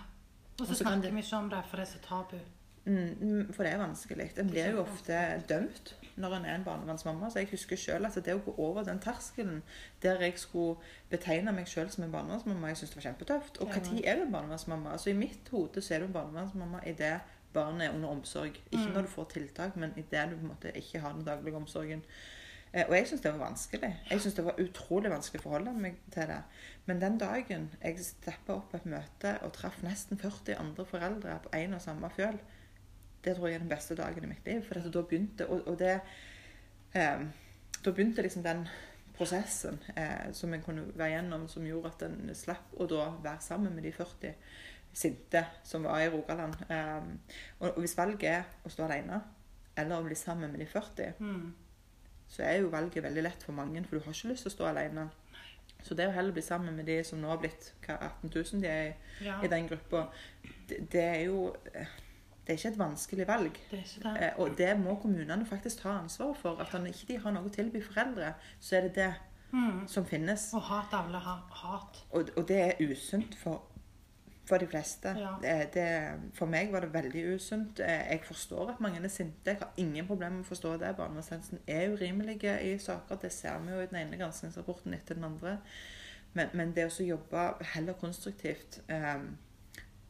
Og 0.60 0.68
så 0.68 0.68
kan 0.68 0.76
snakker 0.76 1.02
det- 1.02 1.14
vi 1.14 1.22
ikke 1.22 1.38
om 1.38 1.50
det, 1.50 1.64
for 1.70 1.78
det 1.78 1.88
er 1.88 1.92
så 1.92 2.00
tabu. 2.08 2.40
Mm, 2.86 3.54
for 3.54 3.64
det 3.64 3.74
er 3.74 3.78
vanskelig. 3.78 4.38
En 4.40 4.50
blir 4.50 4.72
jo 4.72 4.82
ofte 4.82 5.44
dømt 5.50 5.94
når 6.16 6.36
en 6.38 6.46
er 6.46 6.56
en 6.56 6.64
barnevernsmamma. 6.64 7.30
Så 7.30 7.40
jeg 7.40 7.48
husker 7.52 7.76
selv 7.76 8.06
at 8.06 8.16
det 8.26 8.34
å 8.36 8.40
gå 8.46 8.54
over 8.58 8.84
den 8.84 9.00
terskelen 9.00 9.62
der 10.02 10.20
jeg 10.20 10.40
skulle 10.40 10.78
betegne 11.10 11.52
meg 11.54 11.68
selv 11.68 11.90
som 11.92 12.04
en 12.06 12.12
barnevernsmamma, 12.12 12.68
jeg 12.68 12.78
syntes 12.78 12.96
det 12.96 13.04
var 13.04 13.12
kjempetøft. 13.12 13.60
Og 13.62 13.68
Ja. 13.68 13.80
når 13.92 14.06
er 14.06 14.16
du 14.16 14.22
en 14.22 14.32
barnevernsmamma? 14.32 14.92
Altså 14.92 15.10
I 15.10 15.14
mitt 15.14 15.50
hode 15.52 15.82
så 15.82 15.96
er 15.96 16.00
du 16.00 16.06
en 16.06 16.14
barnevernsmamma 16.14 16.80
idet 16.88 17.20
barnet 17.54 17.88
er 17.88 17.94
under 17.96 18.10
omsorg. 18.10 18.56
Ikke 18.72 18.88
Mm. 18.88 18.94
når 18.94 19.02
du 19.02 19.08
får 19.08 19.24
tiltak, 19.34 19.76
men 19.76 19.94
idet 19.98 20.30
du 20.30 20.36
på 20.36 20.42
en 20.42 20.48
måte 20.48 20.72
ikke 20.78 21.00
har 21.00 21.14
den 21.14 21.26
daglige 21.26 21.56
omsorgen. 21.56 22.04
Eh, 22.74 22.86
Og 22.90 22.96
jeg 22.96 23.08
syns 23.08 23.22
det 23.22 23.32
var 23.34 23.50
vanskelig. 23.50 23.96
Jeg 24.12 24.22
synes 24.22 24.34
det 24.34 24.46
var 24.46 24.60
utrolig 24.60 25.12
vanskelig 25.12 25.40
å 25.40 25.44
forholde 25.44 25.74
meg 25.74 25.96
til 26.12 26.28
det. 26.28 26.42
Men 26.86 27.02
den 27.02 27.18
dagen 27.18 27.70
jeg 27.84 28.00
steppa 28.00 28.54
opp 28.54 28.72
på 28.72 28.78
et 28.78 28.86
møte 28.86 29.38
og 29.44 29.54
traff 29.54 29.82
nesten 29.84 30.18
40 30.18 30.56
andre 30.60 30.86
foreldre 30.86 31.40
på 31.44 31.50
én 31.56 31.74
og 31.76 31.82
samme 31.82 32.10
fjøl, 32.10 32.40
det 33.24 33.36
tror 33.36 33.48
jeg 33.48 33.56
er 33.56 33.60
den 33.60 33.70
beste 33.70 33.96
dagen 33.96 34.24
i 34.24 34.28
mitt 34.28 34.46
liv. 34.46 34.62
For 34.64 34.74
da 34.80 35.02
begynte 35.02 35.50
Og, 35.50 35.68
og 35.68 35.80
det 35.80 36.02
eh, 36.94 37.20
Da 37.84 37.92
begynte 37.92 38.22
liksom 38.22 38.44
den 38.44 38.68
prosessen 39.18 39.80
eh, 39.96 40.32
som 40.34 40.54
en 40.54 40.62
kunne 40.62 40.84
være 40.96 41.10
gjennom, 41.10 41.48
som 41.48 41.66
gjorde 41.66 41.88
at 41.88 42.04
en 42.10 42.30
slapp 42.36 42.74
å 42.78 42.86
da 42.88 43.10
være 43.24 43.42
sammen 43.42 43.74
med 43.76 43.84
de 43.84 43.92
40 43.92 44.34
sinte 44.98 45.44
som 45.64 45.84
var 45.86 46.02
i 46.02 46.10
Rogaland. 46.10 46.56
Um, 46.72 47.12
og, 47.60 47.70
og 47.76 47.80
hvis 47.84 47.94
valget 47.98 48.30
er 48.32 48.44
å 48.66 48.72
stå 48.74 48.88
alene 48.88 49.22
eller 49.78 50.00
å 50.02 50.06
bli 50.08 50.16
sammen 50.18 50.50
med 50.52 50.60
de 50.64 50.66
40, 50.66 51.14
Mm. 51.22 51.54
så 52.28 52.44
er 52.44 52.58
jo 52.64 52.72
valget 52.74 53.04
veldig 53.06 53.24
lett 53.24 53.44
for 53.46 53.54
mange, 53.54 53.84
for 53.86 53.98
du 54.00 54.04
har 54.06 54.14
ikke 54.16 54.32
lyst 54.34 54.48
til 54.48 54.52
å 54.52 54.56
stå 54.56 54.66
alene. 54.72 55.10
Så 55.86 55.94
det 55.96 56.08
å 56.10 56.12
heller 56.16 56.34
bli 56.34 56.42
sammen 56.42 56.76
med 56.76 56.86
de 56.90 56.96
som 57.06 57.20
nå 57.22 57.30
har 57.30 57.38
blitt 57.38 57.70
hva, 57.86 58.00
18 58.02 58.32
000 58.34 58.62
de 58.64 58.68
er 58.68 58.88
i, 58.90 58.96
Ja, 59.28 59.38
i 59.46 59.48
den 59.52 59.68
gruppa, 59.70 60.08
det, 60.70 60.80
det 60.92 61.04
er 61.04 61.22
jo 61.28 61.54
eh, 61.74 61.86
Det 62.48 62.54
er 62.56 62.58
ikke 62.58 62.70
et 62.74 62.80
vanskelig 62.80 63.28
valg. 63.28 63.58
det 63.72 63.84
det. 64.04 64.16
Eh, 64.24 64.34
Og 64.40 64.58
det 64.58 64.72
må 64.80 64.96
kommunene 65.02 65.46
faktisk 65.46 65.82
ta 65.84 65.90
ansvar 66.00 66.34
for. 66.42 66.60
At 66.64 66.74
når 66.74 66.88
ikke 66.94 67.08
de 67.14 67.18
har 67.20 67.32
noe 67.36 67.46
å 67.50 67.54
tilby 67.54 67.82
foreldre, 67.84 68.34
så 68.60 68.78
er 68.78 68.82
det 68.90 68.96
det 68.96 69.14
Mm. 69.54 69.88
som 69.88 70.06
finnes. 70.06 70.50
Og 70.54 70.62
hat 70.62 70.92
avler 70.94 71.20
ha- 71.20 71.48
hat. 71.52 72.04
Og, 72.12 72.30
og 72.38 72.48
det 72.48 72.58
er 72.58 72.90
usunt 72.92 73.36
for, 73.36 73.62
for 74.48 74.58
de 74.58 74.68
fleste. 74.68 75.12
Ja. 75.20 75.34
Det, 75.42 75.74
det, 75.74 75.88
for 76.38 76.50
meg 76.52 76.72
var 76.72 76.86
det 76.86 76.94
veldig 76.94 77.24
usunt. 77.36 77.80
Eh, 77.84 78.12
Jeg 78.12 78.22
forstår 78.26 78.72
at 78.74 78.80
mange 78.84 79.02
er 79.04 79.12
sinte. 79.12 79.52
Jeg 79.52 79.60
har 79.62 79.74
ingen 79.78 80.08
problemer 80.08 80.40
med 80.40 80.46
å 80.46 80.52
forstå 80.52 80.78
det. 80.82 80.96
Barnevernstjenesten 80.98 81.60
er 81.68 81.92
urimelige 81.94 82.56
i 82.64 82.78
saker. 82.80 83.20
Det 83.22 83.32
ser 83.34 83.60
vi 83.66 83.74
jo 83.76 83.82
i 83.84 83.90
den 83.92 84.00
ene 84.02 84.20
granskingsrapporten 84.20 84.96
etter 84.96 85.20
den 85.20 85.28
andre. 85.28 85.58
Men, 86.34 86.50
men 86.54 86.74
det 86.76 86.88
å 86.88 87.04
jobbe 87.04 87.50
heller 87.74 87.98
konstruktivt 88.00 88.82
eh, 88.88 89.20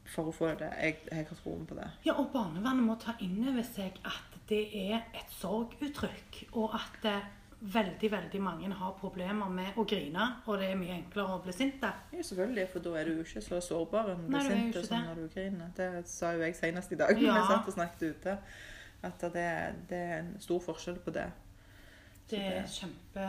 for 0.08 0.30
å 0.30 0.36
få 0.36 0.54
det 0.60 0.70
Jeg, 0.82 1.00
jeg 1.12 1.28
har 1.30 1.42
troen 1.44 1.66
på 1.68 1.76
det. 1.78 1.90
Ja, 2.06 2.18
og 2.20 2.32
barnevernet 2.34 2.86
må 2.86 2.96
ta 3.02 3.18
inn 3.24 3.40
over 3.48 3.66
seg 3.68 3.98
at 4.08 4.38
det 4.48 4.64
er 4.80 5.02
et 5.18 5.34
sorguttrykk, 5.42 6.46
og 6.56 6.76
at 6.78 7.08
eh, 7.10 7.26
veldig, 7.62 8.12
veldig 8.12 8.40
mange 8.42 8.70
har 8.74 8.92
problemer 9.00 9.50
med 9.50 9.78
å 9.78 9.86
grine, 9.90 10.28
og 10.46 10.60
det 10.60 10.68
er 10.72 10.76
mye 10.78 10.94
enklere 11.00 11.38
å 11.38 11.44
bli 11.44 11.54
sint. 11.54 11.82
Ja, 11.82 12.22
selvfølgelig, 12.22 12.68
for 12.70 12.80
da 12.86 12.94
er 13.00 13.06
du 13.10 13.16
jo 13.16 13.24
ikke 13.26 13.42
så 13.42 13.60
sårbar 13.62 14.12
når 14.12 14.16
du 14.22 14.28
blir 14.28 14.50
sint 14.52 14.76
og 14.78 14.86
sånn 14.86 15.06
når 15.10 15.16
du 15.24 15.28
griner. 15.34 15.72
Det 15.76 16.08
sa 16.08 16.32
jo 16.36 16.44
jeg 16.46 16.56
senest 16.56 16.92
i 16.92 16.96
dag 17.00 17.16
da 17.16 17.22
Ja. 17.26 17.34
vi 17.42 17.48
satt 17.48 17.68
og 17.68 17.74
snakket 17.74 18.02
ute. 18.16 18.38
At 19.04 19.20
det, 19.34 19.48
det 19.90 19.98
er 19.98 20.20
en 20.20 20.36
stor 20.42 20.60
forskjell 20.60 21.00
på 21.06 21.12
det. 21.14 21.26
Det 22.30 22.40
er 22.44 22.64
kjempe... 22.68 23.26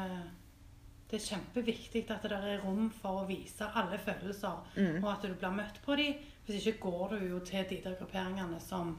Det 1.09 1.16
er 1.16 1.24
kjempeviktig 1.24 2.02
at 2.12 2.20
det 2.22 2.31
der 2.35 2.42
er 2.52 2.59
rom 2.61 2.90
for 2.92 3.22
å 3.22 3.26
vise 3.29 3.64
alle 3.74 3.96
følelser, 3.98 4.59
Mm. 4.76 5.02
og 5.05 5.11
at 5.14 5.22
du 5.24 5.35
blir 5.40 5.55
møtt 5.57 5.79
på 5.85 5.96
dem. 5.96 6.14
Hvis 6.44 6.66
ikke 6.66 6.81
går 6.90 7.09
du 7.14 7.24
jo 7.31 7.38
til 7.40 7.64
de 7.70 7.79
der 7.85 7.94
grupperingene 7.96 8.61
som 8.61 8.98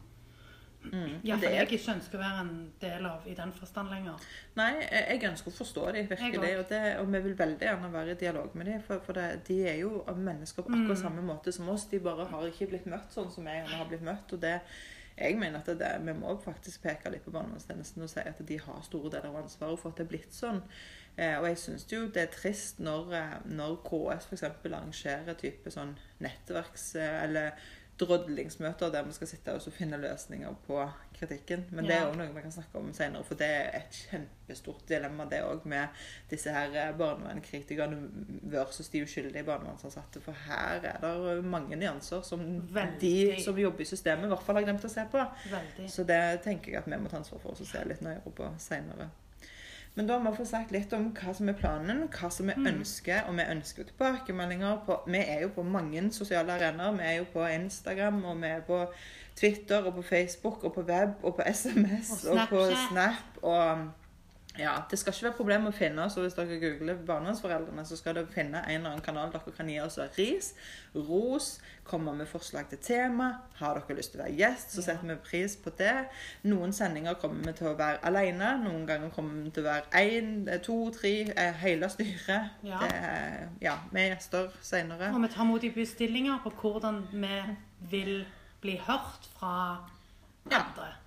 Mm. 0.81 1.19
Ja, 1.23 1.35
for 1.35 1.41
det 1.41 1.49
er- 1.49 1.55
jeg 1.59 1.67
ikke 1.71 1.93
ønsker 1.95 2.17
å 2.17 2.21
være 2.21 2.39
en 2.41 2.71
del 2.81 3.05
av 3.05 3.25
i 3.27 3.33
den 3.35 3.51
forstand 3.51 3.89
lenger. 3.89 4.21
Nei, 4.55 4.69
jeg 4.89 5.23
ønsker 5.27 5.51
å 5.51 5.57
forstå 5.57 5.91
dem, 5.93 6.07
virkelig. 6.07 6.53
Og, 6.59 6.69
det, 6.69 6.97
og 6.99 7.11
vi 7.11 7.19
vil 7.25 7.35
veldig 7.37 7.59
gjerne 7.67 7.91
være 7.91 8.11
i 8.11 8.19
dialog 8.21 8.55
med 8.55 8.65
dem. 8.65 8.81
For, 8.81 8.99
for 8.99 9.13
det, 9.13 9.43
de 9.47 9.57
er 9.67 9.79
jo 9.81 10.03
mennesker 10.15 10.63
på 10.63 10.69
akkurat 10.71 10.97
Mm. 10.97 11.01
samme 11.03 11.21
måte 11.21 11.51
som 11.51 11.67
oss. 11.69 11.85
De 11.91 11.99
bare 11.99 12.25
har 12.25 12.47
ikke 12.47 12.69
blitt 12.69 12.85
møtt 12.87 13.11
sånn 13.11 13.31
som 13.31 13.45
jeg 13.45 13.65
har 13.67 13.85
blitt 13.85 14.01
møtt. 14.01 14.31
Og 14.33 14.39
det, 14.39 14.61
jeg 15.17 15.35
mener 15.37 15.59
at 15.59 15.65
det, 15.65 15.79
det, 15.79 15.91
vi 16.05 16.13
må 16.13 16.37
faktisk 16.41 16.81
peke 16.81 17.11
litt 17.11 17.25
på 17.25 17.31
barnevernstjenesten 17.31 18.01
og 18.01 18.09
si 18.09 18.19
at 18.21 18.39
de 18.47 18.57
har 18.57 18.81
store 18.81 19.11
deler 19.11 19.27
av 19.33 19.43
ansvaret 19.43 19.77
for 19.79 19.89
at 19.89 19.97
det 19.97 20.05
er 20.07 20.09
blitt 20.17 20.31
sånn. 20.31 20.61
Eh, 21.17 21.37
og 21.37 21.45
jeg 21.49 21.57
syns 21.57 21.85
jo 21.91 22.07
det 22.07 22.21
er 22.23 22.31
trist 22.31 22.79
når, 22.79 23.13
eh, 23.13 23.37
når 23.51 23.75
KS 23.83 24.25
f.eks. 24.29 24.43
arrangerer 24.63 25.35
type 25.35 25.69
sånn 25.69 25.97
nettverks... 26.21 26.95
eller 26.95 27.51
drodlingsmøter 27.99 28.91
der 28.93 29.03
vi 29.07 29.13
skal 29.13 29.27
sitte 29.27 29.53
og 29.53 29.73
finne 29.73 29.97
løsninger 29.99 30.55
på 30.67 30.79
kritikken. 31.19 31.65
Men 31.75 31.88
det 31.88 31.95
er 31.97 32.07
òg 32.07 32.15
noe 32.17 32.31
vi 32.33 32.43
kan 32.43 32.53
snakke 32.53 32.79
om 32.79 32.91
senere, 32.95 33.25
for 33.27 33.39
det 33.39 33.49
er 33.49 33.69
et 33.81 33.99
kjempestort 34.09 34.85
dilemma, 34.89 35.27
det 35.29 35.41
òg, 35.43 35.65
med 35.69 36.01
disse 36.31 36.53
her 36.53 36.73
eh, 36.73 36.91
barnevernskritikerne 36.97 37.99
versus 38.53 38.89
de 38.93 39.03
uskyldige 39.03 39.43
barnevernsansatte. 39.47 40.23
For 40.23 40.45
her 40.47 40.85
er 40.93 40.99
det 41.03 41.45
mange 41.45 41.75
nyanser 41.79 42.23
som 42.25 42.45
Veldig. 42.73 42.99
de 43.01 43.43
som 43.43 43.59
jobber 43.59 43.85
i 43.85 43.89
systemet, 43.91 44.29
i 44.29 44.33
hvert 44.33 44.45
fall 44.45 44.62
har 44.62 44.67
glemt 44.67 44.85
å 44.85 44.91
se 44.91 45.07
på. 45.12 45.25
Veldig. 45.51 45.89
Så 45.91 46.07
det 46.07 46.21
tenker 46.45 46.73
jeg 46.73 46.83
at 46.83 46.91
vi 46.91 47.01
må 47.01 47.12
ta 47.12 47.19
ansvar 47.19 47.43
for 47.43 47.55
oss 47.55 47.65
å 47.65 47.71
se 47.73 47.83
litt 47.88 48.05
nøyere 48.05 48.35
på 48.35 48.53
senere. 48.62 49.09
Men 49.99 50.07
da 50.07 50.15
må 50.23 50.31
vi 50.31 50.39
få 50.39 50.45
sagt 50.47 50.69
litt 50.71 50.93
om 50.95 51.09
hva 51.12 51.33
som 51.35 51.49
er 51.51 51.57
planen, 51.59 52.05
hva 52.07 52.29
som 52.31 52.47
vi 52.47 52.53
Mm. 52.55 52.67
ønsker. 52.71 53.25
Og 53.27 53.35
vi 53.35 53.43
ønsker 53.51 53.83
tilbakemeldinger 53.83 54.77
på 54.85 54.95
Vi 55.12 55.17
er 55.17 55.41
jo 55.41 55.49
på 55.55 55.63
mange 55.63 56.05
sosiale 56.15 56.53
arenaer. 56.55 56.91
Vi 56.95 57.03
er 57.03 57.17
jo 57.17 57.25
på 57.33 57.43
Instagram, 57.45 58.23
og 58.23 58.38
vi 58.41 58.47
er 58.47 58.62
på 58.62 58.85
Twitter, 59.35 59.83
og 59.83 59.95
på 59.95 60.01
Facebook, 60.01 60.63
og 60.63 60.73
på 60.73 60.81
web, 60.88 61.09
og 61.23 61.35
på 61.35 61.41
SMS, 61.51 62.25
Og 62.25 62.31
og, 62.38 62.47
på 62.49 62.62
Snap. 62.89 63.43
Og 63.43 63.91
ja, 64.57 64.73
det 64.91 64.97
skal 64.99 65.13
ikke 65.13 65.23
være 65.29 65.35
problem 65.38 65.67
å 65.69 65.71
finne 65.71 66.03
oss. 66.03 66.17
Og 66.17 66.23
hvis 66.25 66.33
dere 66.35 66.57
googler 66.59 66.97
Barnevernsforeldrene, 67.07 67.85
så 67.85 67.95
skal 67.99 68.15
dere 68.17 68.27
finne 68.33 68.63
en 68.65 68.79
eller 68.81 68.89
annen 68.95 69.03
kanal 69.05 69.29
dere 69.31 69.53
kan 69.55 69.69
gi 69.69 69.77
oss 69.79 69.99
ris, 70.17 70.53
ros, 70.95 71.59
komme 71.88 72.13
med 72.17 72.27
forslag 72.27 72.67
til 72.69 72.77
tema. 72.83 73.29
Har 73.59 73.77
dere 73.79 73.95
lyst 73.97 74.12
til 74.13 74.19
å 74.21 74.23
være 74.25 74.35
gjest, 74.39 74.71
så 74.73 74.81
Ja. 74.81 74.85
setter 74.88 75.07
vi 75.07 75.15
pris 75.15 75.55
på 75.55 75.69
det. 75.77 76.07
Noen 76.43 76.73
sendinger 76.73 77.13
kommer 77.15 77.43
vi 77.45 77.53
til 77.53 77.67
å 77.67 77.75
være 77.77 77.99
alene. 78.03 78.57
Noen 78.63 78.85
ganger 78.88 79.09
kommer 79.09 79.43
vi 79.43 79.49
til 79.51 79.63
å 79.63 79.69
være 79.69 79.83
én, 79.93 80.62
to, 80.63 80.91
tre, 80.91 81.31
eh, 81.38 81.53
hele 81.53 81.89
styret. 81.89 82.49
Ja. 82.63 82.79
Er- 82.81 83.49
ja, 83.62 83.77
med 83.91 84.12
gjester 84.17 84.49
senere. 84.62 85.13
Og 85.13 85.21
vi 85.21 85.27
tar 85.27 85.43
imot 85.43 85.62
bestillinger 85.75 86.39
på 86.43 86.51
hvordan 86.51 87.07
vi 87.13 87.41
vil 87.89 88.25
bli 88.62 88.75
hørt 88.77 89.29
fra 89.38 89.77
andre. 90.51 90.88
Ja, 90.88 90.98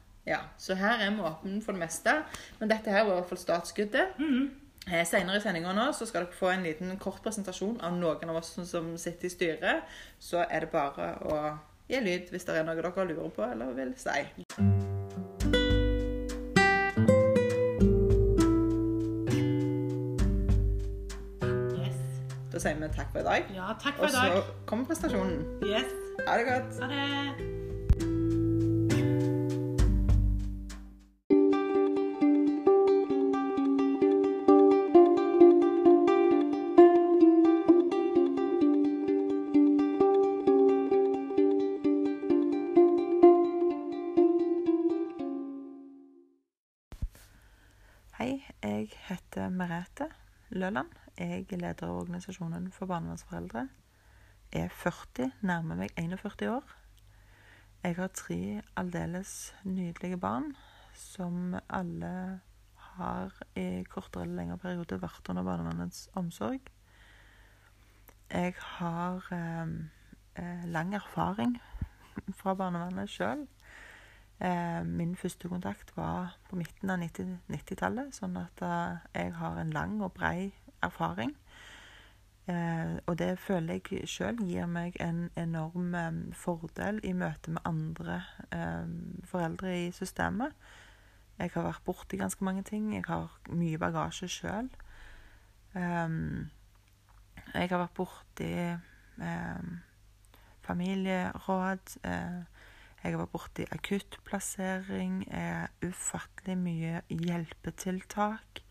så 0.59 0.75
her 0.79 1.01
er 1.07 1.11
vi 1.11 1.23
åpne 1.23 1.63
for 1.63 1.73
det 1.73 1.81
meste. 1.81 2.13
Men 2.61 2.69
dette 2.71 2.91
her 2.91 3.05
var 3.05 3.13
i 3.13 3.21
hvert 3.21 3.29
fall 3.29 3.39
startskuddet. 3.39 4.19
Mm. 4.19 4.51
Eh, 4.93 5.05
Senere 5.07 5.37
i 5.37 5.41
sendinga 5.41 5.73
nå 5.75 5.89
så 5.95 6.07
skal 6.07 6.25
dere 6.25 6.33
få 6.39 6.51
en 6.53 6.63
liten 6.67 6.97
kort 6.99 7.23
presentasjon 7.23 7.81
av 7.83 7.93
noen 7.95 8.31
av 8.31 8.37
oss 8.37 8.55
som- 8.71 8.97
sitter 8.99 9.27
i 9.27 9.31
styret. 9.31 9.83
Så 10.21 10.47
er 10.51 10.61
det 10.61 10.71
bare 10.73 11.19
å 11.23 11.59
gi 11.89 12.01
lyd 12.01 12.31
hvis 12.31 12.45
det 12.47 12.57
er 12.57 12.65
noe 12.65 12.75
dere 12.75 13.07
lurer 13.07 13.31
på 13.31 13.43
eller 13.53 13.73
vil 13.75 13.95
si. 13.97 14.27
Yes. 21.83 21.97
Da 22.53 22.61
sier 22.63 22.79
vi 22.79 22.89
takk 22.97 23.11
for 23.13 23.21
i 23.21 23.27
dag. 23.27 23.51
Ja, 23.57 23.73
takk 23.83 23.97
for 23.99 24.05
Og 24.05 24.11
i 24.11 24.13
dag. 24.13 24.37
så 24.37 24.67
kommer 24.67 24.85
presentasjonen. 24.91 25.43
Yes. 25.67 25.91
Ha 26.27 26.37
det 26.39 26.47
godt. 26.51 26.81
Ha 26.83 26.89
det. 26.95 27.62
Jeg 51.53 51.61
lederorganisasjonen 51.61 52.71
for 52.73 52.89
barnevernsforeldre. 52.89 53.69
Er 54.53 54.69
40, 54.69 55.33
nærmer 55.41 55.77
meg 55.77 55.91
41 56.01 56.49
år. 56.49 56.65
Jeg 57.85 57.97
har 57.97 58.09
tre 58.09 58.63
aldeles 58.77 59.55
nydelige 59.65 60.17
barn 60.17 60.55
som 60.97 61.53
alle 61.69 62.41
har 62.77 63.37
i 63.57 63.83
kortere 63.85 64.23
eller 64.25 64.39
lengre 64.39 64.57
periode 64.65 65.01
vært 65.03 65.29
under 65.29 65.45
barnevernets 65.45 66.09
omsorg. 66.17 66.73
Jeg 68.31 68.57
har 68.57 69.29
eh, 69.37 69.77
eh, 70.41 70.65
lang 70.73 70.95
erfaring 70.97 71.59
fra 72.41 72.55
barnevernet 72.55 73.13
sjøl. 73.13 73.45
Eh, 74.41 74.81
min 74.87 75.17
første 75.17 75.53
kontakt 75.53 75.93
var 75.97 76.33
på 76.49 76.57
midten 76.57 76.97
av 76.97 77.05
90-tallet, 77.05 78.17
sånn 78.17 78.41
at 78.41 78.65
eh, 78.65 79.07
jeg 79.21 79.37
har 79.37 79.61
en 79.61 79.77
lang 79.77 80.01
og 80.01 80.15
brei 80.17 80.55
erfaring. 80.83 81.37
Eh, 82.51 82.97
og 83.07 83.19
det 83.19 83.39
føler 83.39 83.79
jeg 83.79 84.09
sjøl 84.11 84.41
gir 84.43 84.67
meg 84.67 84.97
en 85.01 85.29
enorm 85.39 85.95
eh, 85.95 86.17
fordel 86.35 86.99
i 87.07 87.13
møte 87.15 87.53
med 87.55 87.63
andre 87.69 88.17
eh, 88.51 88.89
foreldre 89.31 89.75
i 89.85 89.93
systemet. 89.95 90.57
Jeg 91.39 91.53
har 91.55 91.69
vært 91.69 91.85
borti 91.87 92.19
ganske 92.19 92.45
mange 92.45 92.65
ting. 92.67 92.91
Jeg 92.95 93.07
har 93.07 93.31
mye 93.51 93.79
bagasje 93.79 94.29
sjøl. 94.31 94.69
Um, 95.75 96.51
jeg 97.55 97.71
har 97.71 97.81
vært 97.81 97.95
borti 97.97 98.51
um, 99.17 99.71
familieråd. 100.63 101.97
Uh, 102.05 102.45
jeg 103.01 103.15
har 103.15 103.19
vært 103.23 103.33
borti 103.33 103.67
akuttplassering. 103.75 105.25
Ufattelig 105.83 106.59
mye 106.61 107.01
hjelpetiltak. 107.09 108.63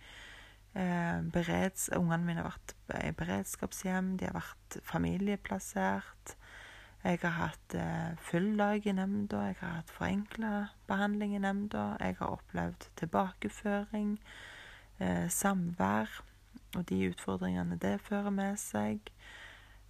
Uh, 0.71 1.19
bereds, 1.34 1.89
ungene 1.97 2.23
mine 2.23 2.43
har 2.43 2.53
vært 2.53 2.75
i 3.03 3.12
beredskapshjem. 3.15 4.15
De 4.19 4.29
har 4.29 4.38
vært 4.38 4.79
familieplassert. 4.88 6.38
Jeg 7.03 7.17
har 7.21 7.29
hatt 7.34 7.73
eh, 7.73 8.17
full 8.21 8.57
dag 8.57 8.86
i 8.86 8.91
nemnda, 8.93 9.39
jeg 9.49 9.55
har 9.60 9.79
hatt 9.79 9.89
forenkla 9.89 10.49
behandling 10.88 11.34
i 11.36 11.39
nemnda. 11.41 11.95
Jeg 11.99 12.15
har 12.19 12.36
opplevd 12.36 12.86
tilbakeføring, 12.95 14.19
eh, 14.99 15.25
samvær 15.29 16.21
og 16.77 16.86
de 16.89 16.99
utfordringene 17.10 17.79
det 17.81 17.95
fører 18.05 18.29
med 18.29 18.60
seg. 18.62 19.10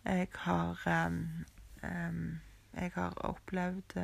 Jeg 0.06 0.28
har 0.46 0.88
eh, 0.88 1.12
Jeg 2.74 2.92
har 2.96 3.14
opplevd 3.28 3.98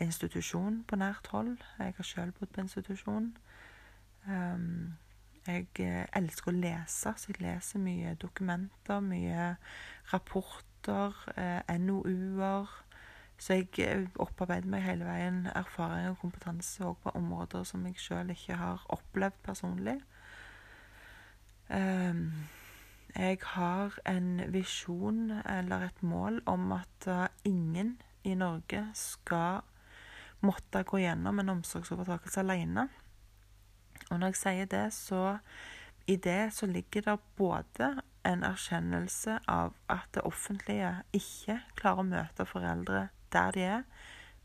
institusjon 0.00 0.84
på 0.84 0.96
nært 0.96 1.26
hold. 1.32 1.56
Jeg 1.78 1.94
har 1.96 2.04
sjøl 2.04 2.32
bodd 2.32 2.52
på 2.52 2.60
institusjon. 2.60 3.32
Jeg 5.46 6.08
elsker 6.16 6.50
å 6.50 6.56
lese, 6.56 7.12
så 7.16 7.30
jeg 7.30 7.42
leser 7.44 7.82
mye 7.82 8.16
dokumenter, 8.18 9.00
mye 9.04 9.52
rapporter 10.12 11.14
eh, 11.36 11.76
NOU-er. 11.78 12.72
Så 13.38 13.58
jeg 13.60 13.68
eh, 13.84 14.06
opparbeider 14.22 14.68
meg 14.72 14.84
hele 14.86 15.06
veien 15.06 15.44
erfaring 15.52 16.10
og 16.10 16.20
kompetanse 16.22 16.84
også 16.84 17.02
på 17.04 17.14
områder 17.20 17.66
som 17.68 17.84
jeg 17.86 18.00
sjøl 18.00 18.32
ikke 18.32 18.58
har 18.58 18.84
opplevd 18.96 19.38
personlig. 19.44 19.98
Ehm, 21.70 22.30
jeg 23.16 23.38
har 23.42 23.98
en 24.06 24.40
visjon 24.52 25.30
eller 25.30 25.88
et 25.88 26.02
mål 26.02 26.40
om 26.46 26.72
at 26.72 27.08
eh, 27.08 27.26
ingen 27.44 27.96
i 28.24 28.34
Norge 28.34 28.86
skal 28.94 29.64
måtte 30.40 30.82
gå 30.86 31.00
gjennom 31.02 31.38
en 31.40 31.56
omsorgsovertakelse 31.58 32.40
alene. 32.40 32.88
Og 34.10 34.20
når 34.20 34.32
jeg 34.32 34.40
sier 34.42 34.70
det, 34.70 34.86
så 34.94 35.38
i 36.06 36.16
det 36.16 36.52
så 36.54 36.68
ligger 36.70 37.02
det 37.08 37.16
både 37.38 37.94
en 38.26 38.42
erkjennelse 38.46 39.38
av 39.50 39.74
at 39.90 40.06
det 40.14 40.24
offentlige 40.26 40.92
ikke 41.14 41.60
klarer 41.78 42.02
å 42.02 42.10
møte 42.10 42.46
foreldre 42.48 43.08
der 43.34 43.56
de 43.56 43.64
er, 43.78 43.82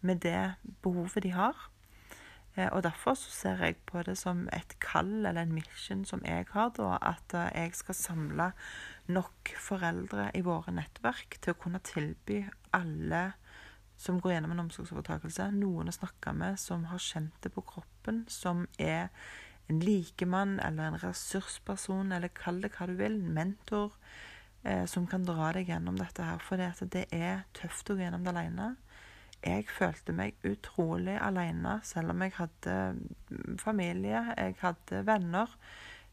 med 0.02 0.24
det 0.26 0.56
behovet 0.82 1.24
de 1.26 1.34
har. 1.36 1.58
Eh, 2.58 2.68
og 2.72 2.84
Derfor 2.84 3.16
så 3.16 3.32
ser 3.32 3.62
jeg 3.64 3.78
på 3.86 4.02
det 4.04 4.18
som 4.20 4.48
et 4.54 4.76
kall 4.84 5.26
eller 5.26 5.44
en 5.44 5.54
mission 5.56 6.04
som 6.06 6.24
jeg 6.26 6.48
har, 6.52 6.72
da, 6.78 6.98
at 7.14 7.36
eh, 7.38 7.52
jeg 7.64 7.76
skal 7.78 7.98
samle 7.98 8.50
nok 9.12 9.54
foreldre 9.60 10.30
i 10.36 10.44
våre 10.46 10.74
nettverk 10.76 11.38
til 11.42 11.54
å 11.54 11.62
kunne 11.62 11.84
tilby 11.86 12.44
alle 12.76 13.32
som 14.02 14.18
går 14.22 14.34
gjennom 14.34 14.56
en 14.56 14.64
omsorgsovertakelse, 14.64 15.52
noen 15.54 15.92
å 15.92 15.94
snakke 15.94 16.34
med 16.34 16.58
som 16.60 16.88
har 16.90 17.02
kjent 17.02 17.36
det 17.44 17.52
på 17.54 17.62
kroppen, 17.70 18.24
som 18.34 18.64
er 18.82 19.12
en 19.70 19.82
likemann 19.84 20.56
eller 20.60 20.90
en 20.90 21.02
ressursperson, 21.04 22.10
eller 22.16 22.34
kall 22.34 22.64
det 22.64 22.74
hva 22.74 22.88
du 22.90 22.96
vil, 22.98 23.20
en 23.20 23.36
mentor, 23.36 23.94
eh, 24.64 24.88
som 24.90 25.06
kan 25.08 25.28
dra 25.28 25.52
deg 25.54 25.70
gjennom 25.70 26.00
dette 26.02 26.26
her. 26.26 26.42
For 26.42 26.58
det 26.58 27.06
er 27.14 27.46
tøft 27.58 27.94
å 27.94 27.98
gå 27.98 28.08
gjennom 28.08 28.26
det 28.26 28.34
alene. 28.34 28.72
Jeg 29.42 29.70
følte 29.70 30.14
meg 30.18 30.42
utrolig 30.46 31.20
alene, 31.22 31.78
selv 31.86 32.14
om 32.14 32.26
jeg 32.26 32.36
hadde 32.40 32.76
mm, 32.98 33.62
familie, 33.62 34.26
jeg 34.38 34.58
hadde 34.62 35.06
venner. 35.06 35.54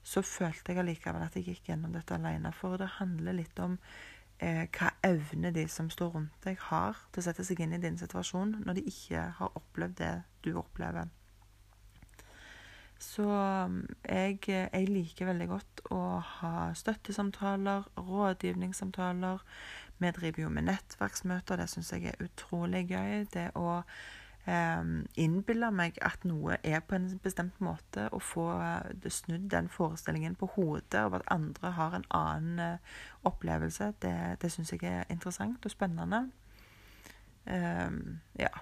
Så 0.04 0.22
følte 0.24 0.72
jeg 0.72 0.84
allikevel 0.84 1.24
at 1.24 1.36
jeg 1.36 1.48
gikk 1.50 1.72
gjennom 1.72 1.96
dette 1.96 2.16
alene. 2.16 2.52
For 2.56 2.76
det 2.80 2.96
handler 3.00 3.40
litt 3.40 3.58
om 3.60 3.80
eh, 4.38 4.64
hva 4.74 4.92
evne 5.06 5.52
de 5.54 5.66
som 5.70 5.90
står 5.90 6.14
rundt 6.14 6.44
deg, 6.44 6.58
har 6.70 6.98
til 7.12 7.22
å 7.22 7.28
sette 7.28 7.46
seg 7.46 7.62
inn 7.64 7.76
i 7.76 7.82
din 7.82 7.98
situasjon 8.00 8.58
når 8.64 8.78
de 8.78 8.88
ikke 8.90 9.28
har 9.38 9.56
opplevd 9.58 9.98
det 10.00 10.12
du 10.46 10.52
opplever. 10.58 11.10
Så 12.98 13.22
um, 13.22 13.84
jeg, 14.02 14.40
jeg, 14.48 14.86
liker 14.90 15.28
veldig 15.28 15.46
godt 15.52 15.82
å 15.94 16.00
ha 16.18 16.54
støttesamtaler, 16.74 17.86
rådgivningssamtaler. 17.94 19.44
Vi 20.02 20.10
driver 20.16 20.42
jo 20.42 20.50
med 20.54 20.66
nettverksmøter, 20.66 21.60
det 21.60 21.68
syns 21.70 21.92
jeg 21.94 22.10
er 22.10 22.24
utrolig 22.24 22.88
gøy. 22.90 23.22
Det 23.30 23.52
å 23.58 23.78
eh, 24.48 24.88
innbille 25.20 25.70
meg 25.74 26.00
at 26.04 26.24
noe 26.28 26.58
er 26.62 26.80
på 26.80 26.96
en 26.98 27.10
bestemt 27.22 27.60
måte, 27.64 28.08
og 28.12 28.24
få 28.24 28.48
uh, 28.56 29.10
snudd 29.12 29.50
den 29.52 29.68
forestillingen 29.68 30.34
på 30.38 30.50
hodet 30.56 30.98
av 31.02 31.18
at 31.18 31.28
andre 31.34 31.74
har 31.76 31.98
en 31.98 32.08
annen 32.10 32.78
uh, 32.78 32.96
opplevelse, 33.28 33.92
det, 34.02 34.16
det 34.42 34.52
syns 34.52 34.72
jeg 34.72 34.84
er 34.88 35.04
interessant 35.12 35.64
og 35.64 35.74
spennende. 35.74 36.28
Um, 37.48 38.20
ja. 38.38 38.52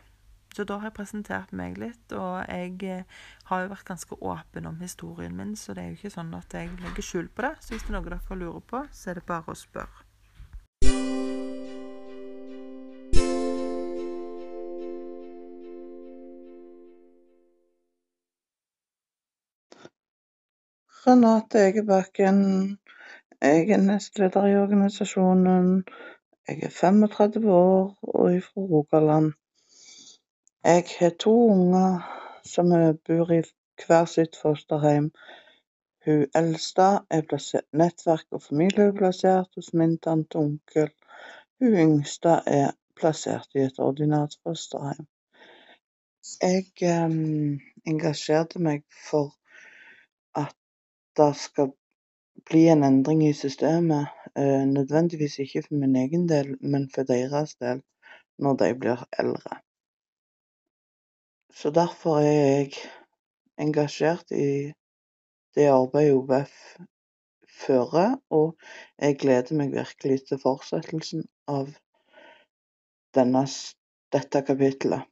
Så 0.57 0.65
da 0.65 0.79
har 0.81 0.89
jeg 0.89 0.97
presentert 0.97 1.51
meg 1.53 1.75
litt, 1.77 2.13
og 2.17 2.39
jeg 2.49 2.79
eh, 2.89 3.19
har 3.51 3.61
jo 3.61 3.69
vært 3.75 3.91
ganske 3.91 4.17
åpen 4.25 4.71
om 4.71 4.81
historien 4.81 5.37
min, 5.37 5.53
så 5.53 5.77
det 5.77 5.83
er 5.83 5.91
jo 5.91 5.99
ikke 5.99 6.15
sånn 6.15 6.33
at 6.39 6.57
jeg 6.57 6.73
legger 6.81 7.05
skjul 7.05 7.29
på 7.29 7.45
det. 7.45 7.53
Så 7.61 7.75
hvis 7.75 7.85
det 7.85 7.93
er 7.93 7.99
noe 7.99 8.09
dere 8.09 8.41
lurer 8.41 8.65
på, 8.65 8.87
så 8.89 9.13
er 9.13 9.21
det 9.21 9.29
bare 9.29 9.53
å 9.53 9.59
spørre. 9.67 11.26
Renate 21.07 21.59
Egebakken. 21.69 22.39
Jeg 23.43 23.69
er 23.71 23.83
nestleder 23.83 24.47
i 24.47 24.57
organisasjonen. 24.59 25.85
Jeg 26.49 26.63
er 26.63 26.73
35 26.79 27.53
år 27.53 27.99
og 28.03 28.35
er 28.35 28.41
fra 28.41 28.61
Rogaland. 28.61 29.29
Jeg 30.65 30.85
har 30.99 31.13
to 31.25 31.35
unger 31.51 31.93
som 32.55 32.75
bor 33.07 33.31
i 33.37 33.39
hver 33.87 34.11
sitt 34.15 34.41
fosterhjem. 34.43 35.13
Hun 36.07 36.27
eldste 36.43 36.89
er 37.11 37.23
plassert, 37.29 37.69
nettverk- 37.73 38.33
og 38.33 38.43
familieplassert 38.43 39.55
hos 39.55 39.73
min 39.75 39.99
tante 39.99 40.37
og 40.37 40.45
onkel. 40.45 40.91
Hun 41.61 41.81
yngste 41.87 42.41
er 42.47 42.75
plassert 42.99 43.49
i 43.55 43.69
et 43.69 43.79
ordinært 43.79 44.39
fosterhjem. 44.43 45.07
Jeg 46.43 46.67
um, 47.07 47.61
engasjerte 47.87 48.59
meg 48.59 48.83
for 49.11 49.37
det 51.17 51.33
skal 51.41 51.73
bli 52.51 52.67
en 52.69 52.85
endring 52.85 53.23
i 53.27 53.35
systemet. 53.35 54.13
Uh, 54.39 54.65
nødvendigvis 54.69 55.39
ikke 55.39 55.63
for 55.63 55.75
min 55.81 55.97
egen 55.97 56.29
del, 56.29 56.57
men 56.61 56.91
for 56.95 57.09
deres 57.09 57.55
del, 57.61 57.83
når 58.39 58.57
de 58.63 58.75
blir 58.81 59.07
eldre. 59.19 59.61
Så 61.57 61.71
derfor 61.71 62.19
er 62.19 62.33
jeg 62.33 62.73
engasjert 63.59 64.31
i 64.31 64.73
det 65.57 65.71
arbeidet 65.73 66.13
OVF 66.19 66.53
fører, 67.61 68.17
og 68.31 68.59
jeg 69.01 69.19
gleder 69.23 69.57
meg 69.57 69.73
virkelig 69.73 70.27
til 70.29 70.41
fortsettelsen 70.43 71.25
av 71.49 71.71
denne, 73.17 73.47
dette 74.13 74.43
kapittelet. 74.45 75.09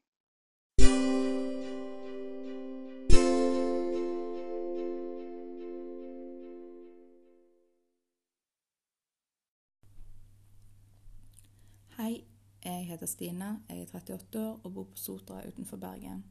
Heter 13.05 13.13
Stine, 13.13 13.61
jeg 13.69 13.83
er 13.83 13.87
38 13.93 14.41
år 14.41 14.61
og 14.65 14.73
bor 14.75 14.85
på 14.89 14.97
Sotra 14.97 15.43
utenfor 15.45 15.77
Bergen. 15.77 16.25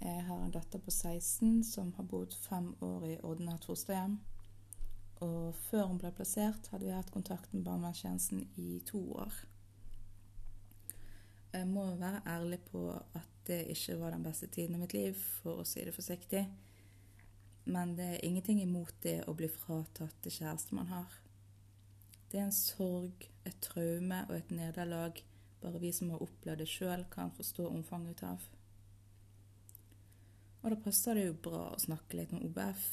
Jeg 0.00 0.24
har 0.26 0.40
en 0.42 0.50
datter 0.50 0.80
på 0.82 0.90
16 0.90 1.62
som 1.64 1.92
har 1.94 2.04
bodd 2.04 2.34
fem 2.34 2.72
år 2.82 3.04
i 3.06 3.18
ordinært 3.22 3.64
fosterhjem. 3.64 4.16
Og 5.22 5.54
før 5.54 5.86
hun 5.86 6.00
ble 6.02 6.10
plassert, 6.10 6.66
hadde 6.72 6.88
vi 6.88 6.94
hatt 6.94 7.12
kontakt 7.14 7.54
med 7.54 7.62
barnevernstjenesten 7.64 8.42
i 8.56 8.80
to 8.86 8.98
år. 9.12 9.32
Jeg 11.52 11.68
må 11.70 11.86
være 11.94 12.24
ærlig 12.26 12.58
på 12.66 12.90
at 12.90 13.30
det 13.46 13.62
ikke 13.70 14.00
var 14.00 14.10
den 14.10 14.26
beste 14.26 14.46
tiden 14.46 14.74
i 14.74 14.82
mitt 14.82 14.92
liv, 14.92 15.14
for 15.14 15.62
å 15.62 15.68
si 15.68 15.86
det 15.86 15.94
forsiktig. 15.94 16.42
Men 17.64 17.94
det 17.94 18.10
er 18.16 18.26
ingenting 18.26 18.58
imot 18.62 18.98
det 19.06 19.20
å 19.30 19.36
bli 19.38 19.48
fratatt 19.48 20.18
det 20.26 20.34
kjæreste 20.34 20.74
man 20.74 20.90
har. 20.90 21.16
Det 22.26 22.42
er 22.42 22.50
en 22.50 22.52
sorg, 22.52 23.30
et 23.46 23.62
traume 23.62 24.24
og 24.26 24.36
et 24.40 24.50
nederlag 24.50 25.22
bare 25.66 25.82
vi 25.82 25.90
som 25.92 26.12
har 26.14 26.22
opplevd 26.22 26.62
det 26.62 26.70
sjøl, 26.70 27.04
kan 27.10 27.34
forstå 27.34 27.66
omfanget 27.66 28.22
av. 28.22 28.46
Og 30.62 30.72
da 30.72 30.78
passer 30.82 31.18
det 31.18 31.28
jo 31.28 31.38
bra 31.46 31.64
å 31.72 31.82
snakke 31.82 32.18
litt 32.18 32.34
om 32.34 32.44
OBF, 32.46 32.86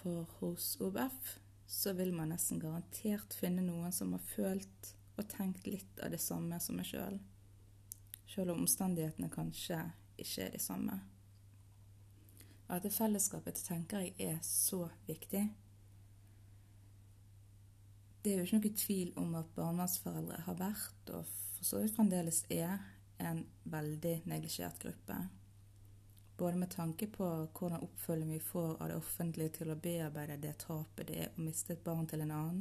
for 0.00 0.28
hos 0.40 0.74
OBF 0.84 1.34
så 1.66 1.94
vil 1.96 2.12
man 2.16 2.32
nesten 2.32 2.60
garantert 2.60 3.36
finne 3.36 3.64
noen 3.64 3.92
som 3.92 4.12
har 4.12 4.24
følt 4.34 4.94
og 5.16 5.28
tenkt 5.30 5.68
litt 5.68 6.00
av 6.04 6.12
det 6.12 6.20
samme 6.20 6.58
som 6.60 6.76
meg 6.76 6.88
sjøl, 6.88 7.18
sjøl 8.28 8.52
om 8.52 8.64
omstendighetene 8.64 9.30
kanskje 9.32 9.78
ikke 10.20 10.46
er 10.46 10.54
de 10.54 10.60
samme. 10.62 10.98
Og 12.68 12.80
det 12.82 12.92
fellesskapet 12.94 13.60
tenker 13.66 14.04
jeg 14.04 14.14
er 14.24 14.38
så 14.44 14.86
viktig. 15.06 15.44
Det 18.24 18.32
er 18.32 18.40
jo 18.40 18.46
ikke 18.46 18.60
noe 18.60 18.76
tvil 18.80 19.10
om 19.20 19.34
at 19.36 19.50
barnevernsforeldre 19.56 20.44
har 20.46 20.56
vært, 20.56 21.10
og 21.12 21.28
for 21.64 21.68
så 21.68 21.78
vidt 21.82 21.96
fremdeles 21.96 22.44
er, 22.52 22.78
en 23.18 23.46
veldig 23.62 24.22
neglisjert 24.28 24.82
gruppe. 24.82 25.14
Både 26.36 26.56
med 26.60 26.70
tanke 26.70 27.06
på 27.06 27.24
hvordan 27.56 27.80
oppfølging 27.86 28.34
vi 28.34 28.40
får 28.40 28.82
av 28.82 28.90
det 28.90 28.96
offentlige 28.98 29.54
til 29.58 29.70
å 29.72 29.76
bearbeide 29.80 30.36
det 30.42 30.58
tapet 30.60 31.08
det 31.08 31.16
er 31.22 31.30
å 31.32 31.44
miste 31.46 31.72
et 31.72 31.84
barn 31.86 32.04
til 32.10 32.20
en 32.20 32.34
annen, 32.36 32.58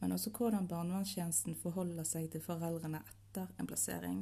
men 0.00 0.12
også 0.12 0.32
hvordan 0.36 0.68
barnevernstjenesten 0.68 1.56
forholder 1.62 2.04
seg 2.04 2.26
til 2.34 2.44
foreldrene 2.44 3.00
etter 3.00 3.48
en 3.56 3.70
plassering. 3.70 4.20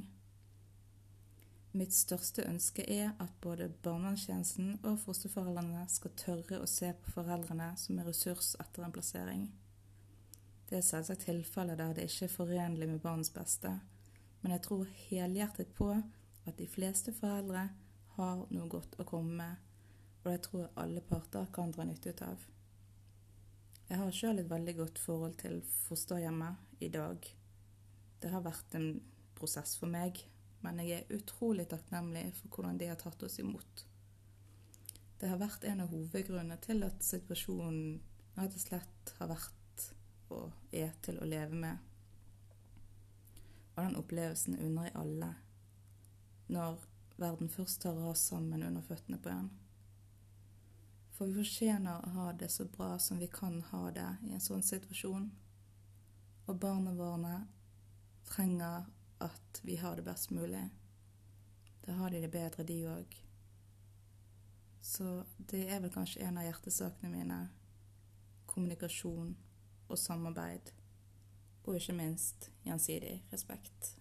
Mitt 1.74 1.98
største 1.98 2.46
ønske 2.46 2.86
er 2.86 3.10
at 3.18 3.34
både 3.42 3.72
barnevernstjenesten 3.82 4.84
og 4.84 5.00
fosterforeldrene 5.02 5.82
skal 5.90 6.14
tørre 6.22 6.62
å 6.62 6.70
se 6.70 6.92
på 6.94 7.16
foreldrene 7.18 7.72
som 7.74 7.98
en 7.98 8.06
ressurs 8.06 8.54
etter 8.62 8.86
en 8.86 8.94
plassering. 8.94 9.50
Det 10.70 10.78
er 10.78 10.88
selvsagt 10.92 11.26
tilfeller 11.26 11.74
der 11.74 11.98
det 11.98 12.06
ikke 12.06 12.30
er 12.30 12.34
forenlig 12.38 12.92
med 12.94 13.02
barnets 13.02 13.34
beste, 13.34 13.74
men 14.46 14.52
jeg 14.54 14.62
tror 14.62 14.90
helhjertet 15.08 15.72
på 15.74 15.88
at 15.90 16.54
de 16.54 16.68
fleste 16.70 17.10
foreldre 17.10 17.64
har 18.14 18.42
noe 18.54 18.68
godt 18.70 18.92
å 19.02 19.06
komme 19.08 19.40
med, 19.40 19.72
og 20.22 20.28
det 20.30 20.36
tror 20.44 20.60
jeg 20.60 20.76
alle 20.84 21.02
parter 21.02 21.48
kan 21.56 21.72
dra 21.74 21.82
nytte 21.88 22.12
ut 22.14 22.22
av. 22.22 22.44
Jeg 23.88 23.98
har 23.98 24.14
sjøl 24.14 24.38
et 24.38 24.52
veldig 24.52 24.74
godt 24.78 25.00
forhold 25.02 25.34
til 25.40 25.56
fosterhjemmet 25.88 26.78
i 26.78 26.92
dag. 26.94 27.26
Det 28.22 28.30
har 28.30 28.44
vært 28.46 28.78
en 28.78 28.86
prosess 29.34 29.74
for 29.80 29.90
meg, 29.90 30.22
men 30.62 30.78
jeg 30.84 31.00
er 31.00 31.18
utrolig 31.18 31.66
takknemlig 31.74 32.28
for 32.38 32.54
hvordan 32.54 32.78
de 32.78 32.92
har 32.92 33.02
tatt 33.02 33.26
oss 33.26 33.40
imot. 33.42 33.82
Det 35.18 35.26
har 35.26 35.42
vært 35.42 35.66
en 35.66 35.82
av 35.88 35.90
hovedgrunnene 35.90 36.60
til 36.62 36.86
at 36.86 37.02
situasjonen 37.02 37.98
rett 38.38 38.54
og 38.54 38.66
slett 38.68 39.14
har 39.18 39.34
vært 39.34 39.90
og 40.38 40.54
er 40.70 40.94
til 41.02 41.18
å 41.18 41.26
leve 41.34 41.64
med. 41.66 41.85
Og 43.76 43.84
den 43.84 43.96
opplevelsen 44.00 44.58
unner 44.58 44.88
jeg 44.88 44.96
alle. 44.96 45.30
Når 46.48 46.84
verden 47.20 47.48
først 47.52 47.82
tar 47.82 47.96
rast 48.00 48.30
sammen 48.32 48.62
under 48.62 48.82
føttene 48.82 49.18
på 49.20 49.32
en. 49.32 49.50
For 51.16 51.28
vi 51.28 51.40
fortjener 51.40 52.04
å 52.04 52.12
ha 52.16 52.32
det 52.36 52.48
så 52.52 52.66
bra 52.68 52.96
som 53.00 53.20
vi 53.20 53.28
kan 53.32 53.62
ha 53.70 53.86
det 53.90 54.08
i 54.28 54.34
en 54.36 54.42
sånn 54.42 54.64
situasjon. 54.64 55.30
Og 56.46 56.58
barna 56.60 56.92
våre 56.96 57.38
trenger 58.28 58.84
at 59.24 59.60
vi 59.64 59.78
har 59.80 59.96
det 59.96 60.04
best 60.04 60.30
mulig. 60.30 60.66
Da 61.86 61.96
har 62.00 62.10
de 62.10 62.20
det 62.20 62.30
bedre, 62.30 62.64
de 62.68 62.80
òg. 62.90 63.16
Så 64.84 65.24
det 65.38 65.64
er 65.72 65.80
vel 65.80 65.92
kanskje 65.94 66.22
en 66.26 66.36
av 66.38 66.44
hjertesakene 66.46 67.10
mine. 67.10 67.38
Kommunikasjon 68.46 69.32
og 69.88 69.98
samarbeid. 69.98 70.75
Og 71.66 71.74
ikke 71.74 71.92
minst 71.98 72.50
gjensidig 72.62 73.22
respekt. 73.32 73.96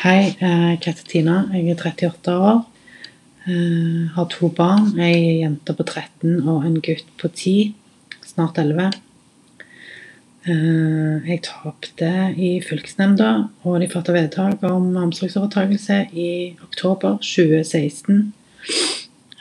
Hei, 0.00 0.32
jeg 0.40 0.78
heter 0.80 1.04
Tina. 1.06 1.44
Jeg 1.52 1.70
er 1.70 1.76
38 1.76 2.34
år. 2.34 2.64
Jeg 3.46 4.08
har 4.16 4.26
to 4.32 4.48
barn. 4.48 4.90
Ei 4.98 5.42
jente 5.44 5.76
på 5.76 5.86
13 5.86 6.40
og 6.48 6.66
en 6.66 6.80
gutt 6.82 7.06
på 7.20 7.28
10, 7.28 7.54
snart 8.24 8.58
11. 8.58 8.90
Jeg 10.40 11.42
tapte 11.44 12.10
i 12.40 12.62
fylkesnemnda, 12.64 13.30
og 13.68 13.80
de 13.82 13.88
fattet 13.92 14.14
vedtak 14.16 14.62
om 14.64 14.86
omsorgsovertakelse 14.96 15.98
i 16.16 16.28
oktober 16.64 17.18
2016. 17.20 18.32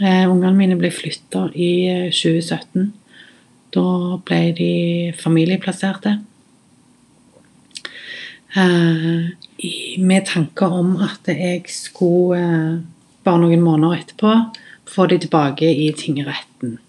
Ungene 0.01 0.51
mine 0.57 0.75
ble 0.79 0.91
flytta 0.91 1.45
i 1.55 1.71
2017. 2.11 2.89
Da 3.71 3.85
ble 4.27 4.41
de 4.57 4.73
familieplasserte. 5.21 6.17
Med 10.03 10.27
tanke 10.27 10.67
om 10.67 10.97
at 11.05 11.31
jeg 11.31 11.63
skulle, 11.71 12.83
bare 13.23 13.39
noen 13.39 13.63
måneder 13.63 14.03
etterpå, 14.03 14.35
få 14.89 15.07
de 15.07 15.23
tilbake 15.23 15.71
i 15.71 15.93
tingretten. 15.95 16.79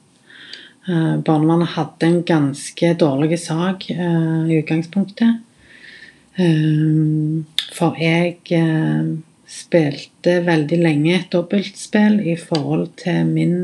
Barnevernet 0.86 1.68
hadde 1.76 2.06
en 2.06 2.22
ganske 2.24 2.94
dårlig 2.98 3.38
sak 3.42 3.90
i 3.90 3.94
utgangspunktet. 4.60 5.32
For 7.76 7.94
jeg 8.00 8.36
spilte 9.50 10.44
veldig 10.46 10.78
lenge 10.80 11.14
et 11.18 11.32
dobbeltspill 11.34 12.20
i 12.32 12.36
forhold 12.40 12.88
til 13.02 13.18
min 13.28 13.56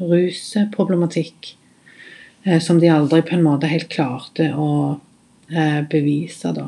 rusproblematikk, 0.00 1.56
som 2.64 2.80
de 2.80 2.88
aldri 2.92 3.20
på 3.26 3.34
en 3.36 3.44
måte 3.44 3.68
helt 3.68 3.90
klarte 3.92 4.44
å 4.56 4.96
bevise, 5.92 6.52
da. 6.56 6.66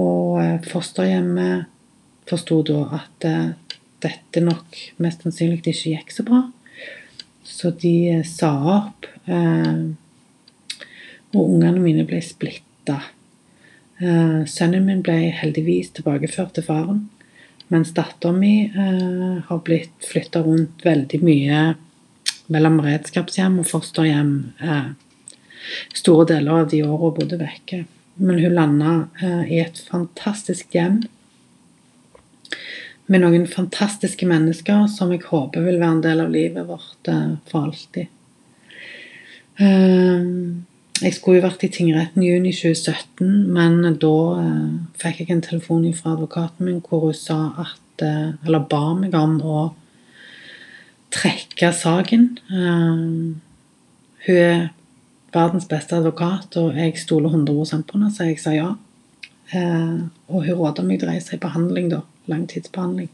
Og 0.00 0.68
fosterhjemmet 0.70 1.70
forsto 2.28 2.62
da 2.66 2.80
at 3.00 3.28
dette 4.04 4.40
nok 4.44 4.76
mest 5.00 5.24
sannsynlig 5.24 5.60
ikke 5.60 5.92
gikk 5.94 6.12
så 6.12 6.24
bra. 6.26 6.42
Så 7.44 7.70
de 7.76 8.22
sa 8.24 8.50
opp, 8.78 9.06
og 11.34 11.40
ungene 11.42 11.80
mine 11.80 12.04
ble 12.08 12.20
splitta. 12.24 12.98
Sønnen 14.00 14.86
min 14.88 15.02
ble 15.04 15.30
heldigvis 15.36 15.92
tilbakeført 15.96 16.54
til 16.56 16.64
faren, 16.66 17.04
mens 17.72 17.94
dattera 17.96 18.32
mi 18.32 18.68
har 19.46 19.62
blitt 19.64 20.06
flytta 20.10 20.42
rundt 20.44 20.84
veldig 20.84 21.20
mye 21.24 21.60
mellom 22.52 22.78
beredskapshjem 22.82 23.58
og 23.62 23.68
fosterhjem 23.70 24.32
store 25.96 26.26
deler 26.34 26.60
av 26.60 26.68
de 26.70 26.82
åra 26.84 27.00
hun 27.06 27.16
bodde 27.16 27.40
vekke. 27.40 27.84
Men 28.20 28.38
hun 28.38 28.54
landa 28.54 28.92
i 29.48 29.62
et 29.62 29.80
fantastisk 29.88 30.76
hjem 30.76 31.02
med 33.06 33.20
noen 33.20 33.46
fantastiske 33.50 34.26
mennesker 34.28 34.86
som 34.92 35.12
jeg 35.12 35.24
håper 35.26 35.64
vil 35.64 35.80
være 35.80 35.96
en 35.96 36.04
del 36.04 36.22
av 36.24 36.30
livet 36.32 36.68
vårt 36.68 37.10
for 37.50 37.68
alltid. 37.68 38.12
Jeg 41.02 41.14
skulle 41.16 41.40
jo 41.40 41.46
vært 41.48 41.64
i 41.66 41.72
tingretten 41.74 42.22
i 42.22 42.28
juni 42.30 42.52
2017, 42.54 43.26
men 43.50 43.96
da 43.98 44.12
fikk 45.00 45.24
jeg 45.24 45.32
en 45.34 45.42
telefon 45.42 45.88
fra 45.96 46.12
advokaten 46.14 46.68
min 46.68 46.78
hvor 46.84 47.08
hun 47.08 47.16
sa 47.18 47.38
at 47.64 48.04
Eller 48.04 48.62
ba 48.70 48.94
meg 48.98 49.14
om 49.14 49.36
å 49.42 49.58
trekke 51.14 51.70
saken. 51.74 52.24
Hun 52.50 54.38
er 54.38 54.64
verdens 55.34 55.68
beste 55.70 55.94
advokat, 55.98 56.56
og 56.58 56.74
jeg 56.78 56.98
stoler 56.98 57.30
100 57.30 57.84
på 57.86 57.98
henne, 57.98 58.10
så 58.10 58.26
jeg 58.26 58.40
sa 58.42 58.54
ja. 58.54 58.72
Og 59.54 60.40
hun 60.46 60.58
råda 60.58 60.82
meg 60.82 60.98
til 61.00 61.08
å 61.08 61.12
reise 61.12 61.36
i 61.36 61.42
behandling, 61.42 61.90
da. 61.92 62.00
Langtidsbehandling. 62.30 63.10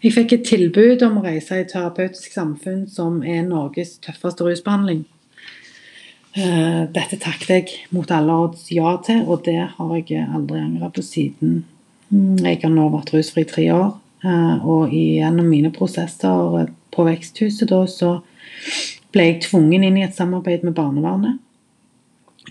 Jeg 0.00 0.14
fikk 0.14 0.32
et 0.36 0.44
tilbud 0.46 1.02
om 1.02 1.18
å 1.18 1.24
reise 1.24 1.58
i 1.58 1.68
terapeutisk 1.68 2.32
samfunn, 2.32 2.86
som 2.88 3.22
er 3.26 3.42
Norges 3.44 3.96
tøffeste 4.04 4.46
rusbehandling. 4.46 5.04
Dette 6.34 7.16
takket 7.18 7.48
jeg 7.50 7.78
mot 7.94 8.10
alle 8.14 8.34
odds 8.44 8.68
ja 8.70 8.92
til, 9.04 9.24
og 9.26 9.42
det 9.46 9.56
har 9.58 9.94
jeg 9.96 10.26
aldri 10.28 10.60
angret 10.60 10.94
på 10.94 11.02
siden. 11.02 11.62
Jeg 12.12 12.60
har 12.62 12.72
nå 12.72 12.88
vært 12.92 13.12
rusfri 13.14 13.44
i 13.44 13.48
tre 13.48 13.64
år, 13.74 13.96
og 14.62 14.92
gjennom 14.94 15.48
mine 15.48 15.72
prosesser 15.74 16.68
på 16.94 17.06
Veksthuset 17.08 17.72
da, 17.72 17.80
så 17.88 18.18
ble 19.14 19.26
jeg 19.30 19.42
tvungen 19.48 19.84
inn 19.88 19.98
i 19.98 20.04
et 20.06 20.16
samarbeid 20.16 20.64
med 20.68 20.76
barnevernet. 20.76 21.40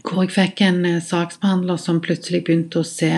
Hvor 0.04 0.26
jeg 0.26 0.34
fikk 0.36 0.62
en 0.66 0.84
saksbehandler 1.02 1.80
som 1.82 2.02
plutselig 2.04 2.44
begynte 2.46 2.82
å 2.82 2.88
se 2.88 3.12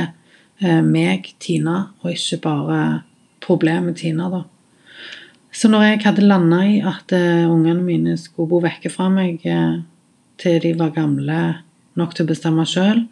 meg, 0.83 1.33
Tina, 1.39 1.89
og 2.03 2.13
ikke 2.13 2.43
bare 2.45 2.79
problemet 3.43 3.99
Tina, 4.03 4.29
da. 4.31 4.43
Så 5.51 5.69
når 5.71 5.85
jeg 5.87 6.01
hadde 6.05 6.27
landa 6.27 6.59
i 6.67 6.77
at 6.85 7.11
eh, 7.15 7.47
ungene 7.49 7.81
mine 7.81 8.17
skulle 8.21 8.51
bo 8.51 8.59
vekke 8.61 8.91
fra 8.93 9.07
meg 9.11 9.41
eh, 9.49 9.79
til 10.39 10.59
de 10.63 10.73
var 10.79 10.95
gamle 10.95 11.39
nok 11.99 12.15
til 12.15 12.25
å 12.25 12.31
bestemme 12.31 12.65
sjøl, 12.67 13.03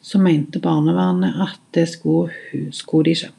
så 0.00 0.20
mente 0.22 0.62
barnevernet 0.62 1.36
at 1.44 1.60
det 1.76 1.86
skulle, 1.90 2.32
skulle 2.72 3.10
de 3.10 3.18
ikke. 3.18 3.34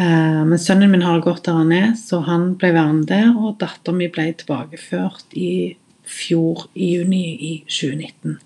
Eh, 0.00 0.40
men 0.48 0.60
sønnen 0.60 0.90
min 0.90 1.04
har 1.04 1.20
godt 1.20 1.44
der 1.44 1.58
han 1.60 1.72
er, 1.76 1.90
så 2.00 2.22
han 2.24 2.54
ble 2.60 2.72
værende 2.72 3.08
der. 3.10 3.34
Og 3.36 3.58
datteren 3.60 4.00
min 4.00 4.12
ble 4.12 4.30
tilbakeført 4.40 5.36
i 5.36 5.76
fjor, 6.08 6.66
i 6.74 6.94
juni 6.96 7.24
i 7.36 7.52
2019. 7.68 8.38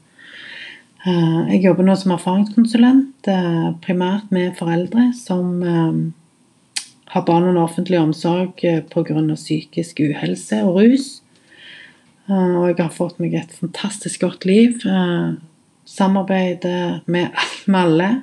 Eh, 1.07 1.40
jeg 1.55 1.62
jobber 1.68 1.87
nå 1.87 1.94
som 1.99 2.16
erfaringskonsulent, 2.16 3.31
eh, 3.31 3.68
primært 3.85 4.33
med 4.35 4.57
foreldre 4.59 5.12
som 5.14 5.62
har 7.07 7.22
barn 7.22 7.44
under 7.46 7.62
offentlig 7.62 8.01
omsorg 8.01 8.59
pga. 8.90 9.35
psykisk 9.35 10.01
uhelse 10.01 10.62
og 10.64 10.81
rus. 10.81 11.22
Eh, 12.29 12.55
Og 12.57 12.69
jeg 12.71 12.79
har 12.81 12.91
fått 12.95 13.19
meg 13.23 13.35
et 13.35 13.53
fantastisk 13.53 14.21
godt 14.21 14.45
liv. 14.45 14.81
samarbeidet 14.81 15.43
Samarbeider 15.87 17.01
med, 17.07 17.31
alle. 17.83 18.23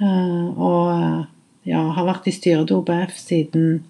Eh, 0.00 0.46
Og 0.58 0.92
eh, 0.92 1.24
ja, 1.66 1.82
har 1.96 2.06
vært 2.06 2.28
i 2.28 2.34
styret 2.36 2.68
til 2.68 2.76
OBF 2.82 3.16
siden 3.18 3.82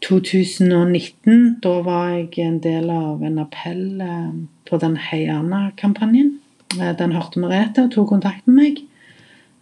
2019. 0.00 1.60
Da 1.62 1.80
var 1.82 2.10
jeg 2.14 2.38
en 2.44 2.58
del 2.60 2.90
av 2.90 3.22
en 3.24 3.38
appell 3.38 4.00
eh, 4.00 4.32
på 4.68 4.78
den 4.82 4.96
Heiana-kampanjen. 4.96 6.38
Eh, 6.80 6.92
Den 6.98 7.12
hørte 7.12 7.40
Merete 7.40 7.86
og 7.86 7.92
tok 7.94 8.08
kontakt 8.14 8.46
med 8.46 8.56
meg. 8.60 8.82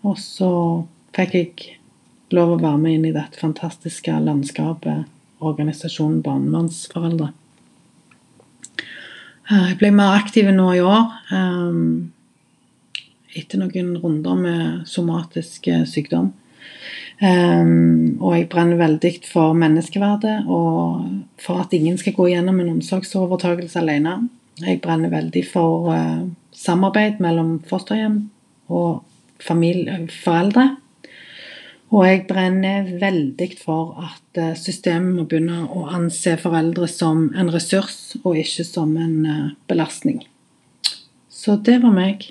Og 0.05 0.19
så 0.21 0.51
fikk 1.17 1.35
jeg 1.35 1.79
lov 2.35 2.55
å 2.57 2.61
være 2.63 2.79
med 2.81 2.93
inn 2.99 3.07
i 3.09 3.15
dette 3.15 3.39
fantastiske 3.41 4.13
landskapet, 4.25 5.05
organisasjonen 5.45 6.23
Barnevernsforeldre. 6.25 7.31
Eh, 9.51 9.69
Jeg 9.71 9.79
ble 9.79 9.91
mer 9.93 10.17
aktiv 10.19 10.49
nå 10.53 10.73
i 10.75 10.81
år. 10.81 11.05
eh, 11.33 11.73
Etter 13.37 13.59
noen 13.59 13.97
runder 13.99 14.35
med 14.39 14.87
somatisk 14.87 15.69
eh, 15.69 15.85
sykdom. 15.85 16.33
Og 17.25 18.31
jeg 18.35 18.49
brenner 18.51 18.77
veldig 18.77 19.11
for 19.31 19.55
menneskeverdet 19.55 20.47
og 20.51 21.05
for 21.39 21.61
at 21.63 21.73
ingen 21.73 21.97
skal 21.97 22.13
gå 22.13 22.27
gjennom 22.29 22.59
en 22.61 22.73
omsorgsovertakelse 22.75 23.79
alene. 23.79 24.29
Jeg 24.59 24.81
brenner 24.83 25.11
veldig 25.11 25.45
for 25.47 25.95
samarbeid 26.53 27.21
mellom 27.23 27.61
fosterhjem 27.71 28.19
og 28.69 29.05
familie, 29.41 30.09
foreldre. 30.11 30.77
Og 31.93 32.07
jeg 32.07 32.25
brenner 32.29 32.87
veldig 33.01 33.51
for 33.61 33.99
at 34.03 34.41
eh, 34.41 34.55
systemet 34.59 35.19
må 35.19 35.27
begynne 35.29 35.67
å 35.69 35.85
anse 35.95 36.37
foreldre 36.41 36.89
som 36.91 37.29
en 37.37 37.51
ressurs 37.53 38.17
og 38.23 38.39
ikke 38.41 38.65
som 38.67 38.97
en 38.97 39.19
eh, 39.29 39.53
belastning. 39.71 40.23
Så 41.29 41.59
det 41.61 41.81
var 41.83 41.93
meg. 41.95 42.31